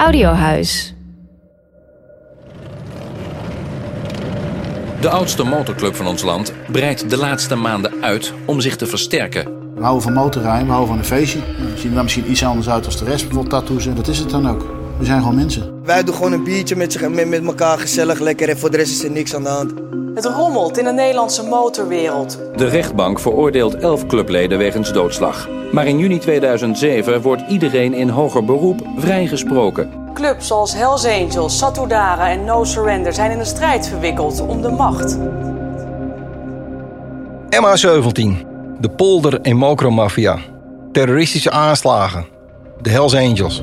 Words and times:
Audiohuis. 0.00 0.94
De 5.00 5.08
oudste 5.08 5.44
motorclub 5.44 5.94
van 5.94 6.06
ons 6.06 6.22
land 6.22 6.52
breidt 6.72 7.10
de 7.10 7.16
laatste 7.16 7.54
maanden 7.54 7.92
uit 8.02 8.32
om 8.44 8.60
zich 8.60 8.76
te 8.76 8.86
versterken. 8.86 9.74
We 9.74 9.80
houden 9.80 10.02
van 10.02 10.12
motorrijden, 10.12 10.66
we 10.66 10.72
houden 10.72 10.88
van 10.88 10.98
een 10.98 11.04
feestje. 11.04 11.38
We 11.38 11.78
zien 11.78 11.96
er 11.96 12.02
misschien 12.02 12.30
iets 12.30 12.44
anders 12.44 12.68
uit 12.68 12.86
als 12.86 12.98
de 12.98 13.04
rest, 13.04 13.24
bijvoorbeeld 13.24 13.50
tattoos. 13.50 13.86
En 13.86 13.94
dat 13.94 14.08
is 14.08 14.18
het 14.18 14.30
dan 14.30 14.48
ook. 14.48 14.79
We 15.00 15.06
zijn 15.06 15.20
gewoon 15.20 15.34
mensen. 15.34 15.82
Wij 15.84 16.02
doen 16.02 16.14
gewoon 16.14 16.32
een 16.32 16.44
biertje 16.44 16.76
met, 16.76 17.08
met, 17.08 17.28
met 17.28 17.44
elkaar 17.44 17.78
gezellig, 17.78 18.18
lekker. 18.18 18.48
En 18.48 18.58
voor 18.58 18.70
de 18.70 18.76
rest 18.76 18.92
is 18.92 19.04
er 19.04 19.10
niks 19.10 19.34
aan 19.34 19.42
de 19.42 19.48
hand. 19.48 19.72
Het 20.14 20.24
rommelt 20.24 20.78
in 20.78 20.84
de 20.84 20.92
Nederlandse 20.92 21.42
motorwereld. 21.42 22.38
De 22.56 22.68
rechtbank 22.68 23.20
veroordeelt 23.20 23.74
11 23.74 24.06
clubleden 24.06 24.58
wegens 24.58 24.92
doodslag. 24.92 25.48
Maar 25.72 25.86
in 25.86 25.98
juni 25.98 26.18
2007 26.18 27.22
wordt 27.22 27.42
iedereen 27.48 27.94
in 27.94 28.08
hoger 28.08 28.44
beroep 28.44 28.80
vrijgesproken. 28.96 29.90
Clubs 30.14 30.46
zoals 30.46 30.74
Hells 30.74 31.06
Angels, 31.06 31.58
Satudara 31.58 32.30
en 32.30 32.44
No 32.44 32.64
Surrender 32.64 33.12
zijn 33.12 33.30
in 33.30 33.38
een 33.38 33.46
strijd 33.46 33.88
verwikkeld 33.88 34.40
om 34.40 34.62
de 34.62 34.70
macht. 34.70 35.18
MH17, 37.50 38.46
de 38.78 38.88
polder- 38.96 39.40
en 39.40 39.56
mokromafia, 39.56 40.38
terroristische 40.92 41.50
aanslagen, 41.50 42.26
de 42.80 42.90
Hells 42.90 43.14
Angels. 43.14 43.62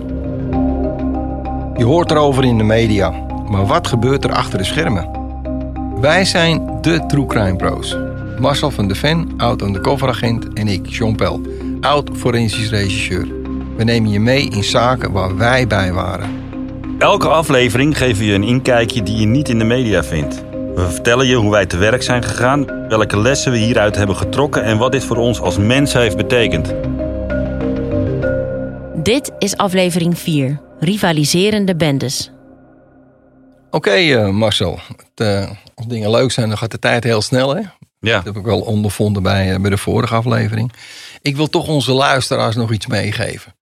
Je 1.78 1.84
hoort 1.84 2.12
erover 2.12 2.44
in 2.44 2.58
de 2.58 2.64
media, 2.64 3.10
maar 3.50 3.66
wat 3.66 3.88
gebeurt 3.88 4.24
er 4.24 4.32
achter 4.32 4.58
de 4.58 4.64
schermen? 4.64 5.10
Wij 6.02 6.26
zijn 6.26 6.78
de 6.82 7.06
True 7.08 7.26
Crime 7.26 7.56
Pro's. 7.56 7.98
Marcel 8.40 8.72
van 8.72 8.88
de 8.88 8.96
Ven, 8.96 9.34
oud 9.38 9.62
undercoveragent 9.62 10.54
en 10.54 10.68
ik, 10.68 10.88
Jean 10.88 11.16
Pel, 11.16 11.42
oud 11.82 12.10
forensisch 12.14 12.70
regisseur. 12.70 13.28
We 13.76 13.84
nemen 13.84 14.10
je 14.10 14.20
mee 14.20 14.50
in 14.50 14.64
zaken 14.64 15.12
waar 15.12 15.38
wij 15.38 15.68
bij 15.68 15.94
waren. 15.94 16.30
Elke 17.00 17.28
aflevering 17.28 17.98
geven 17.98 18.18
we 18.18 18.26
je 18.26 18.34
een 18.34 18.44
inkijkje 18.44 19.04
die 19.04 19.18
je 19.18 19.26
niet 19.26 19.50
in 19.50 19.60
de 19.60 19.66
media 19.66 20.04
vindt. 20.04 20.44
We 20.76 20.90
vertellen 20.90 21.28
je 21.28 21.36
hoe 21.36 21.52
wij 21.52 21.66
te 21.66 21.78
werk 21.78 22.04
zijn 22.04 22.24
gegaan, 22.24 22.88
welke 22.88 23.20
lessen 23.20 23.52
we 23.52 23.58
hieruit 23.58 23.96
hebben 23.96 24.16
getrokken 24.16 24.64
en 24.64 24.78
wat 24.78 24.92
dit 24.92 25.04
voor 25.04 25.18
ons 25.18 25.42
als 25.42 25.58
mensen 25.58 26.02
heeft 26.02 26.18
betekend. 26.18 26.74
Dit 29.04 29.32
is 29.40 29.58
aflevering 29.58 30.18
4. 30.20 30.66
Rivaliserende 30.80 31.76
bendes. 31.76 32.32
Oké 33.70 33.92
eh, 33.92 34.30
Marcel, 34.30 34.80
het, 34.98 35.28
eh, 35.28 35.52
als 35.76 35.88
dingen 35.88 36.10
leuk 36.10 36.32
zijn 36.32 36.48
dan 36.48 36.58
gaat 36.58 36.72
de 36.72 36.80
tijd 36.80 37.04
heel 37.04 37.22
snel 37.22 37.56
hè? 37.56 37.62
Ja, 38.00 38.16
Dat 38.16 38.24
heb 38.24 38.36
ik 38.36 38.46
wel 38.46 38.62
ondervonden 38.62 39.24
bij, 39.24 39.54
eh, 39.54 39.60
bij 39.60 39.70
de 39.70 39.78
vorige 39.78 40.16
aflevering. 40.16 40.72
Ik 41.22 41.36
wil 41.36 41.50
toch 41.50 41.68
onze 41.68 41.92
luisteraars 41.92 42.56
nog 42.56 42.72
iets 42.72 42.88
meegeven. 42.88 43.56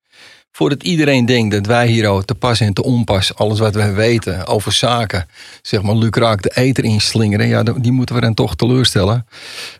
Voordat 0.51 0.83
iedereen 0.83 1.25
denkt 1.25 1.55
dat 1.55 1.65
wij 1.65 1.87
hier 1.87 2.07
al 2.07 2.21
te 2.21 2.35
pas 2.35 2.59
en 2.59 2.73
te 2.73 2.83
onpas 2.83 3.35
alles 3.35 3.59
wat 3.59 3.73
wij 3.73 3.93
weten 3.93 4.47
over 4.47 4.71
zaken, 4.71 5.27
zeg 5.61 5.81
maar 5.81 5.95
lucraak 5.95 6.41
de 6.41 6.51
eter 6.53 6.83
inslingeren, 6.83 7.47
ja, 7.47 7.63
die 7.63 7.91
moeten 7.91 8.15
we 8.15 8.21
dan 8.21 8.33
toch 8.33 8.55
teleurstellen. 8.55 9.27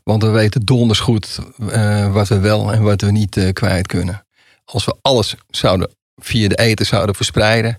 Want 0.04 0.24
we 0.24 0.30
weten 0.30 0.66
donders 0.66 1.00
goed 1.00 1.40
eh, 1.70 2.14
wat 2.14 2.28
we 2.28 2.40
wel 2.40 2.74
en 2.74 2.84
wat 2.84 3.02
we 3.02 3.12
niet 3.12 3.38
eh, 3.38 3.54
kwijt 3.54 3.88
kunnen. 3.88 4.26
Als 4.66 4.86
we 4.86 4.96
alles 5.02 5.36
zouden 5.50 5.90
via 6.26 6.48
de 6.48 6.56
eter 6.56 6.86
zouden 6.86 7.16
verspreiden, 7.16 7.78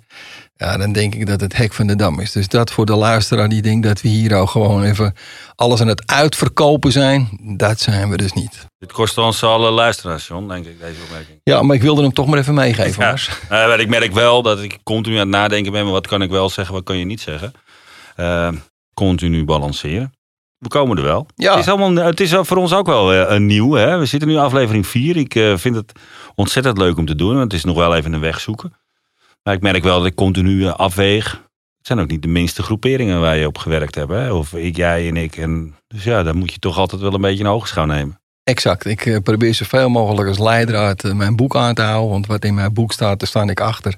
ja, 0.57 0.77
dan 0.77 0.93
denk 0.93 1.15
ik 1.15 1.27
dat 1.27 1.41
het 1.41 1.57
hek 1.57 1.73
van 1.73 1.87
de 1.87 1.97
dam 1.97 2.21
is. 2.21 2.33
Dus 2.33 2.49
dat 2.49 2.71
voor 2.71 2.87
de 2.87 2.95
luisteraar 2.95 3.49
die 3.49 3.63
denkt 3.63 3.87
dat 3.87 4.01
we 4.01 4.09
hier 4.09 4.35
al 4.35 4.47
gewoon 4.47 4.83
even 4.83 5.15
alles 5.55 5.81
aan 5.81 5.89
het 5.89 6.03
uitverkopen 6.07 6.93
zijn, 6.93 7.29
dat 7.57 7.81
zijn 7.81 8.11
we 8.11 8.17
dus 8.17 8.33
niet. 8.33 8.67
dit 8.79 8.93
kost 8.93 9.19
ons 9.19 9.43
alle 9.43 9.71
luisteraars, 9.71 10.27
John, 10.27 10.49
denk 10.49 10.67
ik, 10.67 10.81
deze 10.81 11.01
opmerking. 11.03 11.41
Ja, 11.43 11.63
maar 11.63 11.77
ik 11.77 11.83
wilde 11.83 12.03
hem 12.03 12.13
toch 12.13 12.27
maar 12.27 12.39
even 12.39 12.55
meegeven, 12.55 13.05
Ja. 13.05 13.17
Nou, 13.49 13.81
ik 13.81 13.89
merk 13.89 14.13
wel 14.13 14.43
dat 14.43 14.61
ik 14.63 14.79
continu 14.83 15.15
aan 15.15 15.21
het 15.21 15.29
nadenken 15.29 15.73
ben, 15.73 15.83
maar 15.85 15.93
wat 15.93 16.07
kan 16.07 16.23
ik 16.23 16.31
wel 16.31 16.49
zeggen, 16.51 16.75
wat 16.75 16.85
kan 16.85 16.97
je 16.97 17.05
niet 17.05 17.21
zeggen. 17.21 17.53
Eh, 18.17 18.49
continu 18.95 19.45
balanceren. 19.45 20.13
We 20.59 20.69
komen 20.69 20.97
er 20.97 21.03
wel. 21.03 21.27
Ja. 21.35 21.51
Het 21.51 21.61
is, 21.61 21.69
allemaal, 21.69 22.05
het 22.05 22.21
is 22.21 22.33
voor 22.33 22.57
ons 22.57 22.73
ook 22.73 22.87
wel 22.87 23.13
eh, 23.13 23.35
een 23.35 23.47
nieuw. 23.47 23.73
Hè? 23.73 23.99
We 23.99 24.07
zitten 24.07 24.29
nu 24.29 24.35
in 24.35 24.41
aflevering 24.41 24.87
4. 24.87 25.17
Ik 25.17 25.35
eh, 25.35 25.57
vind 25.57 25.75
het 25.77 25.93
ontzettend 26.35 26.79
leuk 26.79 26.97
om 26.97 27.07
te 27.07 27.15
doen. 27.15 27.31
Want 27.31 27.43
het 27.43 27.53
is 27.53 27.65
nog 27.65 27.77
wel 27.77 27.95
even 27.95 28.13
een 28.13 28.21
weg 28.21 28.41
zoeken. 28.41 28.73
Maar 29.43 29.55
ik 29.55 29.61
merk 29.61 29.83
wel 29.83 29.99
dat 29.99 30.07
ik 30.07 30.15
continu 30.15 30.67
eh, 30.67 30.75
afweeg. 30.75 31.31
Het 31.77 31.87
zijn 31.87 31.99
ook 32.01 32.11
niet 32.11 32.23
de 32.23 32.29
minste 32.29 32.63
groeperingen 32.63 33.21
waar 33.21 33.37
je 33.37 33.47
op 33.47 33.59
gewerkt 33.59 33.95
hebt. 33.95 34.11
Hè? 34.11 34.33
Of 34.33 34.53
ik, 34.55 34.77
jij 34.77 35.09
en 35.09 35.17
ik. 35.17 35.37
En, 35.37 35.75
dus 35.87 36.05
ja, 36.05 36.23
dan 36.23 36.37
moet 36.37 36.53
je 36.53 36.59
toch 36.59 36.79
altijd 36.79 37.01
wel 37.01 37.15
een 37.15 37.21
beetje 37.21 37.45
een 37.45 37.51
oogschouw 37.51 37.85
nemen. 37.85 38.21
Exact. 38.45 38.85
Ik 38.85 39.21
probeer 39.23 39.55
zoveel 39.55 39.89
mogelijk 39.89 40.29
als 40.29 40.39
leidraad 40.39 41.05
eh, 41.05 41.13
mijn 41.13 41.37
boek 41.37 41.57
aan 41.57 41.75
te 41.75 41.83
houden. 41.83 42.11
Want 42.11 42.27
wat 42.27 42.45
in 42.45 42.55
mijn 42.55 42.73
boek 42.73 42.93
staat, 42.93 43.19
daar 43.19 43.29
sta 43.29 43.43
ik 43.43 43.61
achter. 43.61 43.97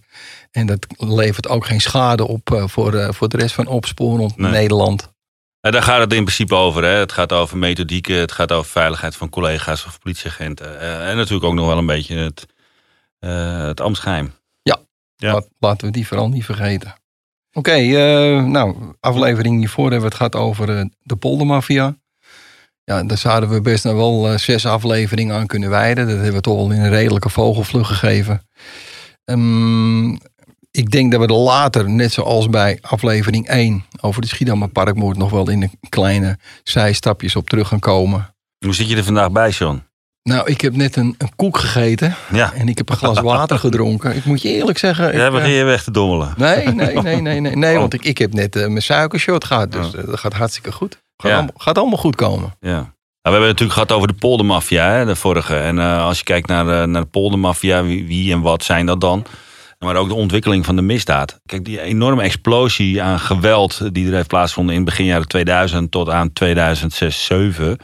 En 0.50 0.66
dat 0.66 0.87
levert 0.97 1.49
ook 1.49 1.66
geen 1.66 1.81
schade 1.81 2.27
op 2.27 2.62
voor, 2.66 3.15
voor 3.15 3.28
de 3.28 3.37
rest 3.37 3.54
van 3.54 3.66
opsporen 3.66 4.19
rond 4.19 4.37
Nee. 4.37 4.50
Nederland. 4.50 5.12
En 5.69 5.75
daar 5.75 5.83
gaat 5.83 6.01
het 6.01 6.12
in 6.12 6.25
principe 6.25 6.55
over. 6.55 6.84
Hè? 6.84 6.91
Het 6.91 7.12
gaat 7.12 7.33
over 7.33 7.59
methodieken. 7.59 8.17
Het 8.17 8.33
gaat 8.33 8.53
over 8.53 8.71
veiligheid 8.71 9.17
van 9.17 9.29
collega's 9.29 9.87
of 9.87 9.99
politieagenten. 9.99 10.81
Eh, 10.81 11.11
en 11.11 11.17
natuurlijk 11.17 11.45
ook 11.45 11.55
nog 11.55 11.67
wel 11.67 11.79
een 11.79 11.87
beetje 11.87 12.17
het, 12.17 12.47
eh 13.19 13.67
het 13.67 13.81
ambtsgeheim. 13.81 14.33
Ja. 14.62 14.78
Laat, 15.17 15.49
laten 15.59 15.87
we 15.87 15.93
die 15.93 16.07
vooral 16.07 16.28
niet 16.28 16.45
vergeten. 16.45 16.95
Oké, 17.53 17.73
eh, 17.73 18.45
nou, 18.45 18.95
aflevering 19.01 19.59
hiervoor 19.59 19.91
hebben 19.91 20.01
we 20.01 20.07
het 20.07 20.17
gehad 20.17 20.37
over 20.37 20.91
de 21.03 21.17
poldermafia. 21.17 21.97
Ja, 22.84 23.03
daar 23.03 23.19
zouden 23.19 23.49
we 23.49 23.61
best 23.61 23.84
nog 23.84 23.95
wel 23.95 24.39
zes 24.39 24.67
afleveringen 24.67 25.37
aan 25.37 25.47
kunnen 25.47 25.71
wijden. 25.71 26.07
Dat 26.07 26.15
hebben 26.15 26.34
we 26.34 26.41
toch 26.41 26.57
wel 26.57 26.71
in 26.71 26.81
een 26.81 26.91
redelijke 26.91 27.28
vogelvlug 27.31 27.89
gegeven. 27.89 28.49
Ehm, 29.25 30.17
ik 30.71 30.91
denk 30.91 31.12
dat 31.12 31.21
we 31.21 31.27
er 31.27 31.33
later, 31.33 31.91
net 31.91 32.12
zoals 32.12 32.49
bij 32.49 32.79
aflevering 32.81 33.47
1 33.49 33.84
over 34.01 34.21
de 34.23 34.29
Schiedammer 34.29 34.69
Parkmoord, 34.69 35.17
nog 35.17 35.31
wel 35.31 35.51
in 35.51 35.62
een 35.62 35.71
kleine 35.89 36.39
zijstapjes 36.62 37.37
op 37.37 37.49
terug 37.49 37.69
gaan 37.69 37.79
komen. 37.79 38.34
Hoe 38.65 38.75
zit 38.75 38.89
je 38.91 38.97
er 38.97 39.05
vandaag 39.05 39.31
bij, 39.31 39.51
John? 39.51 39.83
Nou, 40.23 40.47
ik 40.51 40.61
heb 40.61 40.77
net 40.77 40.97
een, 40.97 41.15
een 41.19 41.31
koek 41.37 41.59
gegeten 41.59 42.15
Ja, 42.33 42.53
en 42.53 42.69
ik 42.69 42.78
heb 42.78 42.89
een 42.91 42.97
glas 42.97 43.21
water 43.21 43.59
gedronken. 43.59 44.17
Ik 44.17 44.25
moet 44.25 44.43
je 44.43 44.49
eerlijk 44.49 44.78
zeggen. 44.78 45.12
jij 45.17 45.27
eh, 45.27 45.33
begin 45.33 45.51
je 45.51 45.65
weg 45.65 45.83
te 45.84 45.91
dommelen. 45.91 46.34
Nee, 46.37 46.67
nee, 46.69 47.01
nee, 47.01 47.21
nee, 47.21 47.41
nee, 47.41 47.57
nee 47.57 47.75
Oh. 47.75 47.81
want 47.81 47.95
ik, 47.95 48.05
ik 48.05 48.19
heb 48.19 48.33
net 48.33 48.57
eh, 48.57 48.67
mijn 48.67 48.83
suikershot 48.83 49.45
gehad, 49.45 49.73
dus 49.73 49.87
Oh. 49.87 49.99
eh, 50.01 50.07
dat 50.07 50.19
gaat 50.19 50.33
hartstikke 50.33 50.73
goed. 50.73 51.03
Gaat, 51.17 51.31
Ja. 51.31 51.37
allemaal, 51.37 51.55
gaat 51.57 51.78
allemaal 51.78 51.99
goed 51.99 52.17
komen. 52.17 52.55
Ja. 52.61 52.71
Nou, 52.71 52.87
we 53.23 53.31
hebben 53.31 53.41
het 53.41 53.49
natuurlijk 53.49 53.73
gehad 53.73 53.93
over 53.93 54.09
de 54.09 54.15
poldermafia, 54.27 54.91
hè, 54.91 55.05
de 55.05 55.17
vorige. 55.17 55.57
En 55.57 55.78
eh, 55.78 56.05
als 56.05 56.19
je 56.19 56.25
kijkt 56.25 56.49
naar, 56.49 56.69
eh, 56.83 56.87
naar 56.89 57.03
de 57.03 57.09
poldermafia, 57.09 57.84
wie, 57.84 58.07
wie 58.07 58.33
en 58.33 58.41
wat 58.41 58.65
zijn 58.65 58.87
dat 58.87 59.01
dan? 59.01 59.25
Maar 59.78 59.97
ook 59.97 60.09
de 60.09 60.15
ontwikkeling 60.15 60.65
van 60.65 60.77
de 60.77 60.83
misdaad. 60.83 61.41
Kijk, 61.47 61.65
die 61.65 61.81
enorme 61.81 62.22
explosie 62.22 63.03
aan 63.03 63.19
geweld 63.21 63.94
die 63.94 64.06
er 64.09 64.15
heeft 64.15 64.28
plaatsgevonden 64.28 64.75
in 64.75 64.84
begin 64.84 65.05
jaren 65.05 65.28
2000 65.28 65.91
tot 65.91 66.09
aan 66.11 66.33
2006, 66.33 67.25
2007. 67.25 67.77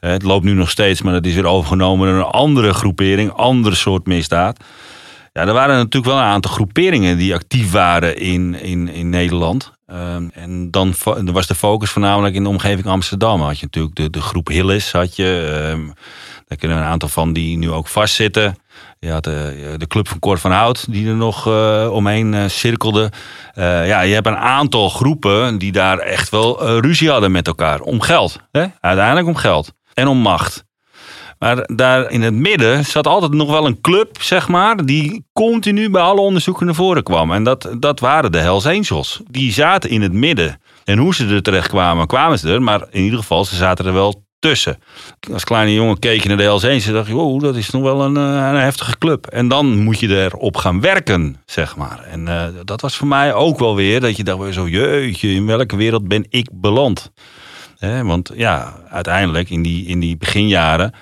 Eh, 0.00 0.10
Het 0.10 0.22
loopt 0.22 0.44
nu 0.44 0.52
nog 0.52 0.70
steeds, 0.70 1.02
maar 1.02 1.12
dat 1.12 1.26
is 1.26 1.34
weer 1.34 1.46
overgenomen 1.46 2.08
door 2.08 2.16
een 2.16 2.22
andere 2.24 2.74
groepering, 2.74 3.32
ander 3.32 3.76
soort 3.76 4.06
misdaad. 4.06 4.64
Ja, 5.32 5.46
er 5.46 5.52
waren 5.52 5.76
natuurlijk 5.76 6.12
wel 6.12 6.22
een 6.22 6.28
aantal 6.28 6.52
groeperingen 6.52 7.16
die 7.16 7.34
actief 7.34 7.70
waren 7.72 8.16
in, 8.18 8.54
in, 8.60 8.88
in 8.88 9.08
Nederland. 9.08 9.72
Ehm, 9.86 10.28
en 10.34 10.70
dan 10.70 10.94
was 11.24 11.46
de 11.46 11.54
focus 11.54 11.90
voornamelijk 11.90 12.34
in 12.34 12.42
de 12.42 12.48
omgeving 12.48 12.86
Amsterdam. 12.86 13.40
Had 13.40 13.58
je 13.58 13.64
natuurlijk 13.64 13.94
de, 13.94 14.10
de 14.10 14.20
groep 14.20 14.48
Hillis, 14.48 14.92
had 14.92 15.16
je. 15.16 15.60
ehm, 15.70 15.88
daar 16.54 16.68
kunnen 16.68 16.84
een 16.84 16.92
aantal 16.92 17.08
van 17.08 17.32
die 17.32 17.58
nu 17.58 17.70
ook 17.70 17.88
vastzitten. 17.88 18.56
Je 18.98 19.10
had 19.10 19.24
de, 19.24 19.74
de 19.76 19.86
club 19.86 20.08
van 20.08 20.18
Cor 20.18 20.38
van 20.38 20.50
Hout, 20.50 20.92
die 20.92 21.08
er 21.08 21.14
nog 21.14 21.46
eh, 21.46 21.88
omheen 21.92 22.34
eh, 22.34 22.48
cirkelde. 22.48 23.10
Eh, 23.54 23.86
ja, 23.86 24.00
je 24.00 24.14
hebt 24.14 24.26
een 24.26 24.36
aantal 24.36 24.88
groepen 24.88 25.58
die 25.58 25.72
daar 25.72 25.98
echt 25.98 26.28
wel 26.28 26.66
eh, 26.66 26.78
ruzie 26.78 27.10
hadden 27.10 27.32
met 27.32 27.46
elkaar. 27.46 27.80
Om 27.80 28.00
geld. 28.00 28.40
Hè? 28.50 28.66
Uiteindelijk 28.80 29.26
om 29.26 29.36
geld. 29.36 29.72
En 29.94 30.06
om 30.06 30.18
macht. 30.18 30.64
Maar 31.38 31.68
daar 31.74 32.10
in 32.10 32.22
het 32.22 32.34
midden 32.34 32.84
zat 32.84 33.06
altijd 33.06 33.32
nog 33.32 33.50
wel 33.50 33.66
een 33.66 33.80
club, 33.80 34.22
zeg 34.22 34.48
maar, 34.48 34.84
die 34.84 35.26
continu 35.32 35.90
bij 35.90 36.02
alle 36.02 36.20
onderzoeken 36.20 36.66
naar 36.66 36.74
voren 36.74 37.02
kwam. 37.02 37.32
En 37.32 37.44
dat, 37.44 37.68
dat 37.78 38.00
waren 38.00 38.32
de 38.32 38.38
Hells 38.38 38.66
Angels. 38.66 39.20
Die 39.30 39.52
zaten 39.52 39.90
in 39.90 40.02
het 40.02 40.12
midden. 40.12 40.60
En 40.84 40.98
hoe 40.98 41.14
ze 41.14 41.26
er 41.26 41.42
terecht 41.42 41.68
kwamen, 41.68 42.06
kwamen 42.06 42.38
ze 42.38 42.52
er. 42.52 42.62
Maar 42.62 42.86
in 42.90 43.02
ieder 43.02 43.18
geval, 43.18 43.44
ze 43.44 43.56
zaten 43.56 43.86
er 43.86 43.92
wel 43.92 44.24
tussen. 44.48 44.78
Als 45.32 45.44
kleine 45.44 45.74
jongen 45.74 45.98
keek 45.98 46.22
je 46.22 46.28
naar 46.28 46.36
de 46.36 46.42
Hells 46.42 46.64
Angels 46.64 46.86
en 46.86 46.92
dacht 46.92 47.06
je, 47.06 47.14
wow, 47.14 47.40
dat 47.40 47.56
is 47.56 47.70
nog 47.70 47.82
wel 47.82 48.02
een, 48.02 48.16
eh, 48.16 48.22
een 48.22 48.60
heftige 48.60 48.98
club. 48.98 49.26
En 49.26 49.48
dan 49.48 49.78
moet 49.78 50.00
je 50.00 50.22
erop 50.22 50.56
gaan 50.56 50.80
werken, 50.80 51.36
zeg 51.46 51.76
maar. 51.76 52.04
En 52.10 52.28
eh, 52.28 52.44
dat 52.64 52.80
was 52.80 52.96
voor 52.96 53.06
mij 53.06 53.34
ook 53.34 53.58
wel 53.58 53.76
weer, 53.76 54.00
dat 54.00 54.16
je 54.16 54.24
dacht, 54.24 54.54
zo, 54.54 54.68
jeetje, 54.68 55.28
in 55.28 55.46
welke 55.46 55.76
wereld 55.76 56.08
ben 56.08 56.26
ik 56.28 56.48
beland? 56.52 57.12
Want 58.02 58.30
ja, 58.34 58.74
uiteindelijk 58.88 59.50
in 59.50 59.62
die, 59.62 59.86
in 59.86 60.00
die 60.00 60.16
beginjaren 60.16 60.92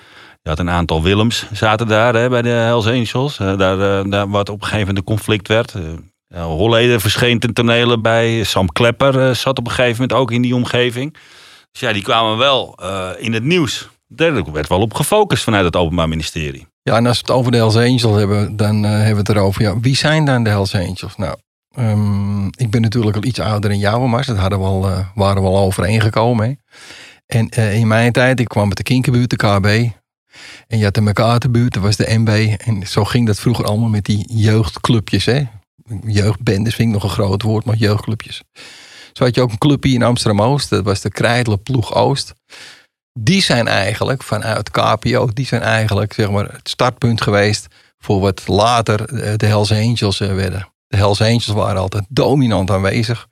je 0.41 0.49
had 0.49 0.59
een 0.59 0.69
aantal 0.69 1.03
Willems 1.03 1.45
zaten 1.51 1.87
daar 1.87 2.13
hè, 2.15 2.29
bij 2.29 2.41
de 2.41 2.49
Hells 2.49 2.87
Angels. 2.87 3.39
Eh, 3.39 3.57
daar, 3.57 4.09
daar 4.09 4.29
wat 4.29 4.49
op 4.49 4.55
een 4.55 4.67
gegeven 4.67 4.79
moment 4.79 4.97
een 4.97 5.15
conflict 5.15 5.47
werd. 5.47 5.73
Ja, 6.27 6.43
Holleder 6.43 7.01
verscheen 7.01 7.39
ten 7.39 7.53
tonele 7.53 7.99
bij. 7.99 8.43
Sam 8.43 8.71
Klepper 8.71 9.35
zat 9.35 9.57
op 9.57 9.65
een 9.67 9.73
gegeven 9.73 10.01
moment 10.01 10.13
ook 10.13 10.31
in 10.31 10.41
die 10.41 10.55
omgeving. 10.55 11.15
Dus 11.73 11.81
ja, 11.81 11.93
die 11.93 12.03
kwamen 12.03 12.37
wel 12.37 12.77
eh, 12.81 13.09
in 13.17 13.33
het 13.33 13.43
nieuws. 13.43 13.89
Daar 14.07 14.51
werd 14.51 14.67
wel 14.67 14.81
op 14.81 14.93
gefocust 14.93 15.43
vanuit 15.43 15.65
het 15.65 15.75
Openbaar 15.75 16.09
Ministerie. 16.09 16.67
Ja, 16.81 16.95
en 16.95 17.05
als 17.05 17.17
we 17.17 17.23
het 17.27 17.35
over 17.35 17.51
de 17.51 17.57
Hells 17.57 17.75
Angels 17.75 18.17
hebben, 18.17 18.55
dan 18.55 18.85
eh, 18.85 18.91
hebben 18.91 19.13
we 19.13 19.19
het 19.19 19.29
erover. 19.29 19.61
Ja, 19.61 19.79
wie 19.79 19.95
zijn 19.95 20.25
dan 20.25 20.43
de 20.43 20.49
Hells 20.49 20.75
Angels? 20.75 21.15
Nou, 21.17 21.35
Ehm, 21.73 22.45
ik 22.45 22.69
ben 22.69 22.81
natuurlijk 22.81 23.15
al 23.15 23.23
iets 23.23 23.39
ouder 23.39 23.69
dan 23.69 23.79
jou, 23.79 24.07
Mars. 24.07 24.27
Dat 24.27 24.37
hadden 24.37 24.59
we 24.59 24.65
al, 24.65 24.89
eh, 24.89 25.07
waren 25.15 25.41
we 25.41 25.47
al 25.47 25.57
overeengekomen. 25.57 26.59
En 27.25 27.49
in 27.49 27.87
mijn 27.87 28.11
tijd, 28.11 28.39
ik 28.39 28.47
kwam 28.47 28.67
met 28.67 28.77
de 28.77 28.83
Kinkerbuurt, 28.83 29.29
de 29.29 29.35
KB. 29.35 29.65
En 30.67 30.77
je 30.77 30.83
had 30.83 30.93
de 30.93 31.01
MacArthurbuurt, 31.01 31.73
dat 31.73 31.83
was 31.83 31.95
de 31.95 32.17
MB. 32.17 32.55
En 32.57 32.87
zo 32.87 33.03
ging 33.03 33.27
dat 33.27 33.39
vroeger 33.39 33.65
allemaal 33.65 33.89
met 33.89 34.05
die 34.05 34.33
jeugdclubjes. 34.33 35.25
Hè? 35.25 35.43
Jeugdbendes 36.05 36.75
vind 36.75 36.87
ik 36.87 36.93
nog 36.93 37.03
een 37.03 37.09
groot 37.09 37.41
woord, 37.41 37.65
maar 37.65 37.75
jeugdclubjes. 37.75 38.43
Zo 39.13 39.23
had 39.23 39.35
je 39.35 39.41
ook 39.41 39.51
een 39.51 39.57
clubje 39.57 39.93
in 39.93 40.03
Amsterdam-Oost. 40.03 40.69
Dat 40.69 40.83
was 40.83 41.01
de 41.01 41.09
Kreidler 41.09 41.57
Ploeg 41.57 41.95
Oost. 41.95 42.33
Die 43.19 43.41
zijn 43.41 43.67
eigenlijk 43.67 44.23
vanuit 44.23 44.71
KPO, 44.71 45.29
die 45.33 45.45
zijn 45.45 45.61
eigenlijk 45.61 46.13
zeg 46.13 46.31
maar, 46.31 46.51
het 46.51 46.69
startpunt 46.69 47.21
geweest 47.21 47.67
voor 47.97 48.19
wat 48.19 48.47
later 48.47 49.05
eh, 49.05 49.33
de 49.37 49.45
Hells 49.45 49.71
Angels 49.71 50.19
eh, 50.19 50.33
werden. 50.33 50.67
De 50.87 50.97
Hells 50.97 51.21
Angels 51.21 51.47
waren 51.47 51.81
altijd 51.81 52.05
dominant 52.09 52.71
aanwezig. 52.71 53.27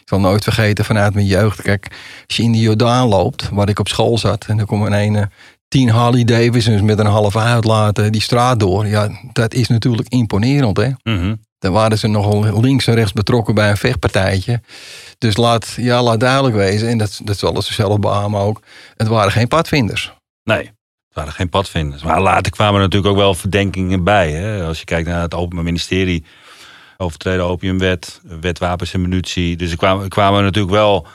Ik 0.00 0.08
zal 0.08 0.20
nooit 0.20 0.44
vergeten 0.44 0.84
vanuit 0.84 1.14
mijn 1.14 1.26
jeugd. 1.26 1.62
Kijk, 1.62 1.86
als 2.26 2.36
je 2.36 2.42
in 2.42 2.52
de 2.52 2.58
Jordaan 2.58 3.08
loopt, 3.08 3.48
waar 3.48 3.68
ik 3.68 3.78
op 3.78 3.88
school 3.88 4.18
zat, 4.18 4.44
en 4.46 4.56
dan 4.56 4.66
kom 4.66 4.82
een 4.82 4.92
ene 4.92 5.30
tien 5.68 5.88
Harley 5.88 6.24
Davidsons 6.24 6.80
met 6.80 6.98
een 6.98 7.06
half 7.06 7.36
uitlaten 7.36 8.12
die 8.12 8.20
straat 8.20 8.60
door. 8.60 8.86
Ja, 8.86 9.08
dat 9.32 9.54
is 9.54 9.68
natuurlijk 9.68 10.08
imponerend, 10.08 10.76
hè? 10.76 10.90
Mhm. 11.02 11.34
Dan 11.60 11.72
waren 11.72 11.98
ze 11.98 12.06
nogal 12.06 12.60
links 12.60 12.86
en 12.86 12.94
rechts 12.94 13.12
betrokken 13.12 13.54
bij 13.54 13.70
een 13.70 13.76
vechtpartijtje. 13.76 14.60
Dus 15.18 15.36
laat, 15.36 15.74
ja, 15.76 16.02
laat 16.02 16.20
duidelijk 16.20 16.54
wezen, 16.54 16.88
en 16.88 16.98
dat, 16.98 17.20
dat 17.24 17.38
zullen 17.38 17.62
ze 17.62 17.72
zelf 17.72 17.98
beamen 17.98 18.40
ook, 18.40 18.60
het 18.96 19.08
waren 19.08 19.32
geen 19.32 19.48
padvinders. 19.48 20.12
Nee, 20.44 20.64
het 20.64 21.14
waren 21.14 21.32
geen 21.32 21.48
padvinders. 21.48 22.02
Maar 22.02 22.20
later 22.20 22.52
kwamen 22.52 22.74
er 22.74 22.80
natuurlijk 22.80 23.12
ook 23.12 23.18
wel 23.20 23.34
verdenkingen 23.34 24.04
bij. 24.04 24.30
Hè? 24.30 24.64
Als 24.64 24.78
je 24.78 24.84
kijkt 24.84 25.08
naar 25.08 25.22
het 25.22 25.34
Openbaar 25.34 25.64
Ministerie, 25.64 26.24
overtreden 26.96 27.44
opiumwet, 27.44 28.20
wet 28.40 28.58
wapens 28.58 28.92
en 28.92 29.00
munitie. 29.00 29.56
Dus 29.56 29.70
er 29.70 29.76
kwamen, 29.76 30.02
er 30.02 30.08
kwamen 30.08 30.42
natuurlijk 30.42 30.74
wel 30.74 31.06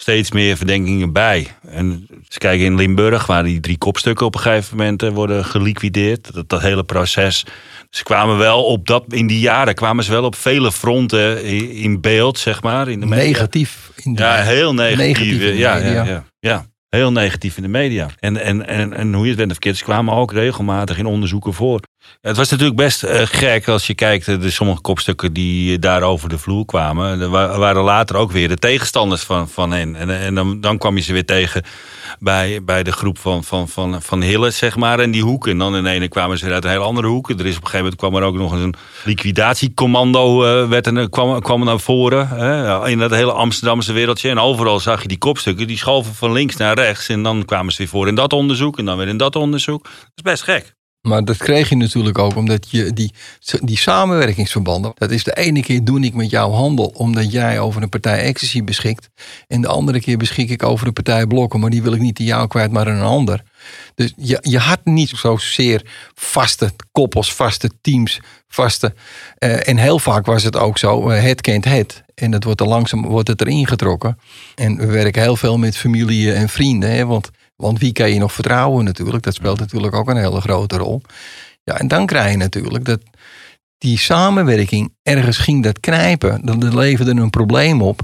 steeds 0.00 0.30
meer 0.30 0.56
verdenkingen 0.56 1.12
bij. 1.12 1.46
En 1.68 2.06
ze 2.28 2.38
kijken 2.38 2.66
in 2.66 2.74
Limburg, 2.74 3.26
waar 3.26 3.44
die 3.44 3.60
drie 3.60 3.78
kopstukken 3.78 4.26
op 4.26 4.34
een 4.34 4.40
gegeven 4.40 4.76
moment 4.76 5.02
eh, 5.02 5.10
worden 5.10 5.44
geliquideerd. 5.44 6.34
Dat, 6.34 6.48
dat 6.48 6.60
hele 6.60 6.84
proces. 6.84 7.44
Ze 7.90 8.02
kwamen 8.02 8.38
wel 8.38 8.64
op 8.64 8.86
dat, 8.86 9.04
in 9.08 9.26
die 9.26 9.40
jaren 9.40 9.74
kwamen 9.74 10.04
ze 10.04 10.10
wel 10.10 10.24
op 10.24 10.34
vele 10.34 10.72
fronten 10.72 11.44
in, 11.44 11.70
in 11.70 12.00
beeld, 12.00 12.38
zeg 12.38 12.62
maar. 12.62 12.88
In 12.88 13.00
de 13.00 13.06
media. 13.06 13.24
Negatief. 13.24 13.90
In 13.96 14.14
de, 14.14 14.22
Ja, 14.22 14.34
heel 14.34 14.74
negatief. 14.74 15.38
De 15.38 15.56
ja, 15.56 15.74
media. 15.74 15.90
ja, 15.90 16.04
ja, 16.04 16.24
ja, 16.40 16.66
heel 16.88 17.12
negatief 17.12 17.56
in 17.56 17.62
de 17.62 17.68
media. 17.68 18.08
En, 18.18 18.36
en, 18.36 18.66
en, 18.66 18.92
en 18.92 19.12
hoe 19.14 19.22
je 19.22 19.28
het 19.28 19.36
bent 19.36 19.50
of 19.50 19.54
verkeerd, 19.54 19.76
ze 19.76 19.84
kwamen 19.84 20.14
ook 20.14 20.32
regelmatig 20.32 20.98
in 20.98 21.06
onderzoeken 21.06 21.54
voor. 21.54 21.80
Het 22.20 22.36
was 22.36 22.48
natuurlijk 22.50 22.76
best 22.76 23.02
eh, 23.02 23.22
gek 23.24 23.68
als 23.68 23.86
je 23.86 23.94
kijkt, 23.94 24.26
de 24.26 24.50
sommige 24.50 24.80
kopstukken 24.80 25.32
die 25.32 25.74
eh, 25.74 25.80
daar 25.80 26.02
over 26.02 26.28
de 26.28 26.38
vloer 26.38 26.64
kwamen. 26.64 27.20
Er 27.20 27.28
wa- 27.28 27.58
waren 27.58 27.82
later 27.82 28.16
ook 28.16 28.32
weer 28.32 28.48
de 28.48 28.56
tegenstanders 28.56 29.22
van, 29.22 29.48
van 29.48 29.72
hen. 29.72 29.96
En, 29.96 30.20
en 30.20 30.34
dan, 30.34 30.60
dan 30.60 30.78
kwam 30.78 30.96
je 30.96 31.02
ze 31.02 31.12
weer 31.12 31.24
tegen 31.24 31.62
bij, 32.18 32.64
bij 32.64 32.82
de 32.82 32.92
groep 32.92 33.18
van, 33.18 33.44
van, 33.44 33.68
van, 33.68 34.02
van 34.02 34.22
Hille, 34.22 34.50
zeg 34.50 34.76
maar, 34.76 34.98
en 34.98 35.10
die 35.10 35.22
hoek. 35.22 35.46
En 35.46 35.58
dan 35.58 35.86
in 35.86 36.08
kwamen 36.08 36.38
ze 36.38 36.44
weer 36.44 36.54
uit 36.54 36.64
een 36.64 36.70
hele 36.70 36.84
andere 36.84 37.06
hoek. 37.06 37.30
Er 37.30 37.34
is 37.34 37.38
op 37.38 37.44
een 37.46 37.52
gegeven 37.52 37.78
moment 37.78 37.96
kwam 37.96 38.14
er 38.16 38.22
ook 38.22 38.34
nog 38.34 38.52
eens 38.52 38.62
een 38.62 38.74
liquidatiecommando 39.04 40.38
werd 40.68 40.86
er, 40.86 41.10
kwam, 41.10 41.40
kwam 41.40 41.64
naar 41.64 41.80
voren. 41.80 42.28
Hè, 42.28 42.88
in 42.88 42.98
dat 42.98 43.10
hele 43.10 43.32
Amsterdamse 43.32 43.92
wereldje. 43.92 44.28
En 44.30 44.38
overal 44.38 44.80
zag 44.80 45.02
je 45.02 45.08
die 45.08 45.18
kopstukken, 45.18 45.66
die 45.66 45.78
schoven 45.78 46.14
van 46.14 46.32
links 46.32 46.56
naar 46.56 46.74
rechts. 46.74 47.08
En 47.08 47.22
dan 47.22 47.44
kwamen 47.44 47.72
ze 47.72 47.78
weer 47.78 47.88
voor 47.88 48.08
in 48.08 48.14
dat 48.14 48.32
onderzoek 48.32 48.78
en 48.78 48.84
dan 48.84 48.96
weer 48.96 49.08
in 49.08 49.16
dat 49.16 49.36
onderzoek. 49.36 49.82
Dat 49.82 49.92
is 50.14 50.22
best 50.22 50.42
gek. 50.42 50.78
Maar 51.00 51.24
dat 51.24 51.36
kreeg 51.36 51.68
je 51.68 51.76
natuurlijk 51.76 52.18
ook 52.18 52.36
omdat 52.36 52.70
je 52.70 52.92
die, 52.92 53.12
die 53.62 53.78
samenwerkingsverbanden. 53.78 54.92
Dat 54.94 55.10
is 55.10 55.24
de 55.24 55.36
ene 55.36 55.62
keer 55.62 55.84
doe 55.84 56.00
ik 56.00 56.14
met 56.14 56.30
jou 56.30 56.52
handel 56.52 56.86
omdat 56.86 57.32
jij 57.32 57.60
over 57.60 57.82
een 57.82 57.88
partij 57.88 58.22
ecstasy 58.22 58.64
beschikt. 58.64 59.08
En 59.46 59.60
de 59.60 59.68
andere 59.68 60.00
keer 60.00 60.16
beschik 60.16 60.50
ik 60.50 60.62
over 60.62 60.86
een 60.86 60.92
partij 60.92 61.26
blokken, 61.26 61.60
maar 61.60 61.70
die 61.70 61.82
wil 61.82 61.92
ik 61.92 62.00
niet 62.00 62.18
in 62.18 62.24
jou 62.24 62.48
kwijt, 62.48 62.72
maar 62.72 62.88
aan 62.88 62.96
een 62.96 63.02
ander. 63.02 63.42
Dus 63.94 64.12
je, 64.16 64.38
je 64.40 64.58
had 64.58 64.80
niet 64.84 65.08
zozeer 65.08 65.86
vaste 66.14 66.72
koppels, 66.92 67.34
vaste 67.34 67.70
teams, 67.80 68.20
vaste. 68.48 68.94
eh, 69.38 69.68
en 69.68 69.76
heel 69.76 69.98
vaak 69.98 70.26
was 70.26 70.42
het 70.42 70.56
ook 70.56 70.78
zo, 70.78 71.08
eh, 71.08 71.22
het 71.22 71.40
kent 71.40 71.64
het. 71.64 72.02
En 72.14 72.30
dat 72.30 72.44
wordt 72.44 72.60
er 72.60 72.66
langzaam 72.66 73.06
wordt 73.06 73.28
het 73.28 73.40
erin 73.40 73.66
getrokken. 73.66 74.18
En 74.54 74.76
we 74.76 74.86
werken 74.86 75.22
heel 75.22 75.36
veel 75.36 75.58
met 75.58 75.76
familie 75.76 76.32
en 76.32 76.48
vrienden. 76.48 76.90
Hè, 76.90 77.06
want, 77.06 77.30
want 77.60 77.78
wie 77.78 77.92
kan 77.92 78.12
je 78.12 78.18
nog 78.18 78.32
vertrouwen 78.32 78.84
natuurlijk? 78.84 79.22
Dat 79.22 79.34
speelt 79.34 79.58
natuurlijk 79.58 79.94
ook 79.94 80.08
een 80.08 80.16
hele 80.16 80.40
grote 80.40 80.76
rol. 80.76 81.02
Ja, 81.64 81.78
en 81.78 81.88
dan 81.88 82.06
krijg 82.06 82.30
je 82.30 82.36
natuurlijk 82.36 82.84
dat 82.84 83.00
die 83.78 83.98
samenwerking, 83.98 84.94
ergens 85.02 85.36
ging 85.36 85.62
dat 85.62 85.80
knijpen. 85.80 86.46
Dan 86.46 86.58
dan 86.58 86.78
leverde 86.78 87.10
een 87.10 87.30
probleem 87.30 87.82
op. 87.82 88.00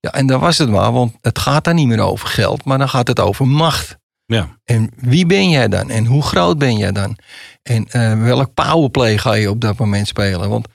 Ja, 0.00 0.12
en 0.12 0.26
dan 0.26 0.40
was 0.40 0.58
het 0.58 0.70
maar, 0.70 0.92
want 0.92 1.12
het 1.20 1.38
gaat 1.38 1.64
dan 1.64 1.74
niet 1.74 1.86
meer 1.86 2.00
over 2.00 2.28
geld, 2.28 2.64
maar 2.64 2.78
dan 2.78 2.88
gaat 2.88 3.08
het 3.08 3.20
over 3.20 3.46
macht. 3.46 3.98
Ja. 4.26 4.58
En 4.64 4.90
wie 4.96 5.26
ben 5.26 5.50
jij 5.50 5.68
dan? 5.68 5.90
En 5.90 6.06
hoe 6.06 6.22
groot 6.22 6.58
ben 6.58 6.76
jij 6.76 6.92
dan? 6.92 7.18
En 7.62 7.86
eh, 7.88 8.22
welk 8.22 8.54
powerplay 8.54 9.18
ga 9.18 9.32
je 9.32 9.50
op 9.50 9.60
dat 9.60 9.78
moment 9.78 10.06
spelen? 10.06 10.48
Want 10.48 10.68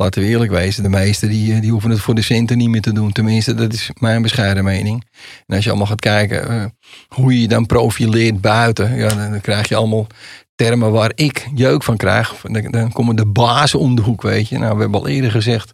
laten 0.00 0.22
we 0.22 0.28
eerlijk 0.28 0.50
wezen, 0.50 0.82
de 0.82 0.88
meesten 0.88 1.28
die, 1.28 1.54
eh, 1.54 1.60
die 1.60 1.70
hoeven 1.70 1.90
het 1.90 2.00
voor 2.00 2.14
de 2.14 2.22
centen 2.22 2.58
niet 2.58 2.68
meer 2.68 2.80
te 2.80 2.92
doen. 2.92 3.12
Tenminste, 3.12 3.54
dat 3.54 3.72
is 3.72 3.90
mijn 3.98 4.22
bescheiden 4.22 4.64
mening. 4.64 5.04
En 5.46 5.54
als 5.54 5.64
je 5.64 5.70
allemaal 5.70 5.88
gaat 5.88 6.00
kijken 6.00 6.48
eh, 6.48 6.64
hoe 7.08 7.32
je 7.32 7.40
je 7.40 7.48
dan 7.48 7.66
profileert 7.66 8.40
buiten, 8.40 8.96
ja, 8.96 9.08
dan, 9.08 9.30
dan 9.30 9.40
krijg 9.40 9.68
je 9.68 9.76
allemaal 9.76 10.06
termen 10.54 10.92
waar 10.92 11.12
ik 11.14 11.48
jeuk 11.54 11.82
van 11.82 11.96
krijg. 11.96 12.34
Dan, 12.42 12.70
dan 12.70 12.92
komen 12.92 13.16
de 13.16 13.26
bazen 13.26 13.78
om 13.78 13.94
de 13.94 14.02
hoek, 14.02 14.22
weet 14.22 14.48
je. 14.48 14.58
Nou, 14.58 14.74
we 14.74 14.80
hebben 14.80 15.00
al 15.00 15.08
eerder 15.08 15.30
gezegd 15.30 15.72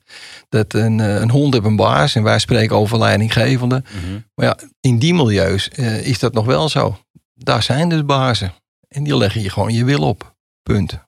dat 0.49 0.75
een, 0.75 1.01
eh, 1.01 1.21
een 1.21 1.31
hond 1.31 1.53
heeft 1.53 1.67
een 1.67 1.77
baas 1.77 2.15
en 2.15 2.23
wij 2.23 2.39
spreken 2.39 2.77
over 2.77 2.99
leidinggevende. 2.99 3.83
Maar 4.35 4.47
ja, 4.47 4.59
in 4.81 4.99
die 4.99 5.15
milieus 5.15 5.69
is 6.03 6.19
dat 6.19 6.33
nog 6.33 6.47
wel 6.47 6.69
zo. 6.69 6.99
Daar 7.35 7.63
zijn 7.63 7.89
dus 7.89 8.05
bazen. 8.05 8.53
En 8.89 9.05
die 9.05 9.17
leggen 9.17 9.43
je 9.43 9.51
gewoon 9.51 9.75
je 9.75 9.85
wil 9.85 10.01
op. 10.01 10.35
Punt. 10.63 11.06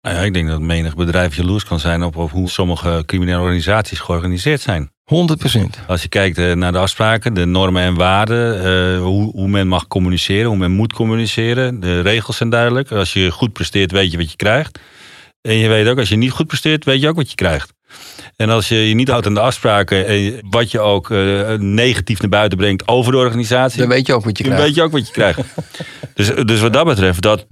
Nou 0.00 0.16
ja, 0.16 0.22
ik 0.22 0.34
denk 0.34 0.48
dat 0.48 0.60
menig 0.60 0.94
bedrijf 0.94 1.36
jaloers 1.36 1.64
kan 1.64 1.80
zijn 1.80 2.02
op, 2.02 2.16
op 2.16 2.30
hoe 2.30 2.48
sommige 2.48 3.02
criminele 3.06 3.40
organisaties 3.40 3.98
georganiseerd 3.98 4.60
zijn. 4.60 4.90
100%. 5.08 5.86
Als 5.86 6.02
je 6.02 6.08
kijkt 6.08 6.38
eh, 6.38 6.52
naar 6.52 6.72
de 6.72 6.78
afspraken, 6.78 7.34
de 7.34 7.44
normen 7.44 7.82
en 7.82 7.94
waarden, 7.94 8.64
eh, 8.64 9.00
hoe, 9.02 9.30
hoe 9.30 9.48
men 9.48 9.68
mag 9.68 9.86
communiceren, 9.86 10.46
hoe 10.48 10.56
men 10.56 10.70
moet 10.70 10.92
communiceren. 10.92 11.80
De 11.80 12.00
regels 12.00 12.36
zijn 12.36 12.50
duidelijk. 12.50 12.90
Als 12.90 13.12
je 13.12 13.30
goed 13.30 13.52
presteert, 13.52 13.92
weet 13.92 14.10
je 14.10 14.16
wat 14.16 14.30
je 14.30 14.36
krijgt. 14.36 14.78
En 15.40 15.54
je 15.54 15.68
weet 15.68 15.86
ook, 15.86 15.98
als 15.98 16.08
je 16.08 16.16
niet 16.16 16.30
goed 16.30 16.46
presteert, 16.46 16.84
weet 16.84 17.00
je 17.00 17.08
ook 17.08 17.16
wat 17.16 17.30
je 17.30 17.36
krijgt. 17.36 17.72
En 18.36 18.50
als 18.50 18.68
je 18.68 18.88
je 18.88 18.94
niet 18.94 19.08
houdt 19.08 19.26
aan 19.26 19.34
de 19.34 19.40
afspraken, 19.40 20.06
en 20.06 20.38
wat 20.50 20.70
je 20.70 20.80
ook 20.80 21.10
eh, 21.10 21.52
negatief 21.54 22.20
naar 22.20 22.30
buiten 22.30 22.58
brengt 22.58 22.88
over 22.88 23.12
de 23.12 23.18
organisatie, 23.18 23.78
Dan 23.78 23.88
weet 23.88 24.06
je 24.06 24.14
ook 24.14 24.24
wat 24.24 24.38
je 24.38 24.44
dan 24.44 24.52
krijgt. 24.52 24.68
weet 24.68 24.76
je 24.76 24.82
ook 24.82 24.92
wat 24.92 25.06
je 25.06 25.12
krijgt. 25.12 25.40
dus, 26.14 26.30
dus 26.44 26.60
wat 26.60 26.72
dat 26.72 26.84
betreft, 26.84 27.20
dat, 27.22 27.46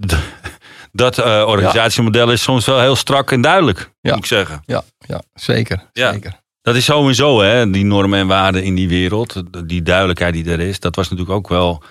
dat 0.91 1.17
eh, 1.17 1.43
organisatiemodel 1.47 2.31
is 2.31 2.41
soms 2.41 2.65
wel 2.65 2.79
heel 2.79 2.95
strak 2.95 3.31
en 3.31 3.41
duidelijk, 3.41 3.91
moet 4.01 4.15
ik 4.15 4.25
zeggen. 4.25 4.61
Ja, 4.65 4.83
ja 4.97 5.21
zeker. 5.33 5.89
Ja. 5.93 6.11
zeker. 6.11 6.39
Dat 6.61 6.75
is 6.75 6.85
sowieso, 6.85 7.41
hè, 7.41 7.69
die 7.69 7.85
normen 7.85 8.19
en 8.19 8.27
waarden 8.27 8.63
in 8.63 8.75
die 8.75 8.87
wereld. 8.87 9.43
Die 9.65 9.81
duidelijkheid 9.81 10.33
die 10.33 10.51
er 10.51 10.59
is. 10.59 10.79
Dat 10.79 10.95
was 10.95 11.09
natuurlijk 11.09 11.37
ook 11.37 11.47
wel... 11.47 11.83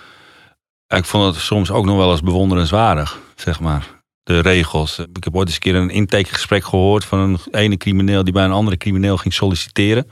Ik 0.86 1.04
vond 1.04 1.34
het 1.34 1.44
soms 1.44 1.70
ook 1.70 1.84
nog 1.84 1.96
wel 1.96 2.10
eens 2.10 2.22
bewonderenswaardig, 2.22 3.18
zeg 3.34 3.60
maar. 3.60 3.86
De 4.22 4.40
regels. 4.40 4.98
Ik 4.98 5.24
heb 5.24 5.36
ooit 5.36 5.46
eens 5.46 5.54
een 5.54 5.60
keer 5.60 5.74
een 5.74 5.90
intakegesprek 5.90 6.64
gehoord... 6.64 7.04
van 7.04 7.18
een 7.18 7.38
ene 7.50 7.76
crimineel 7.76 8.24
die 8.24 8.32
bij 8.32 8.44
een 8.44 8.52
andere 8.52 8.76
crimineel 8.76 9.16
ging 9.16 9.34
solliciteren. 9.34 10.10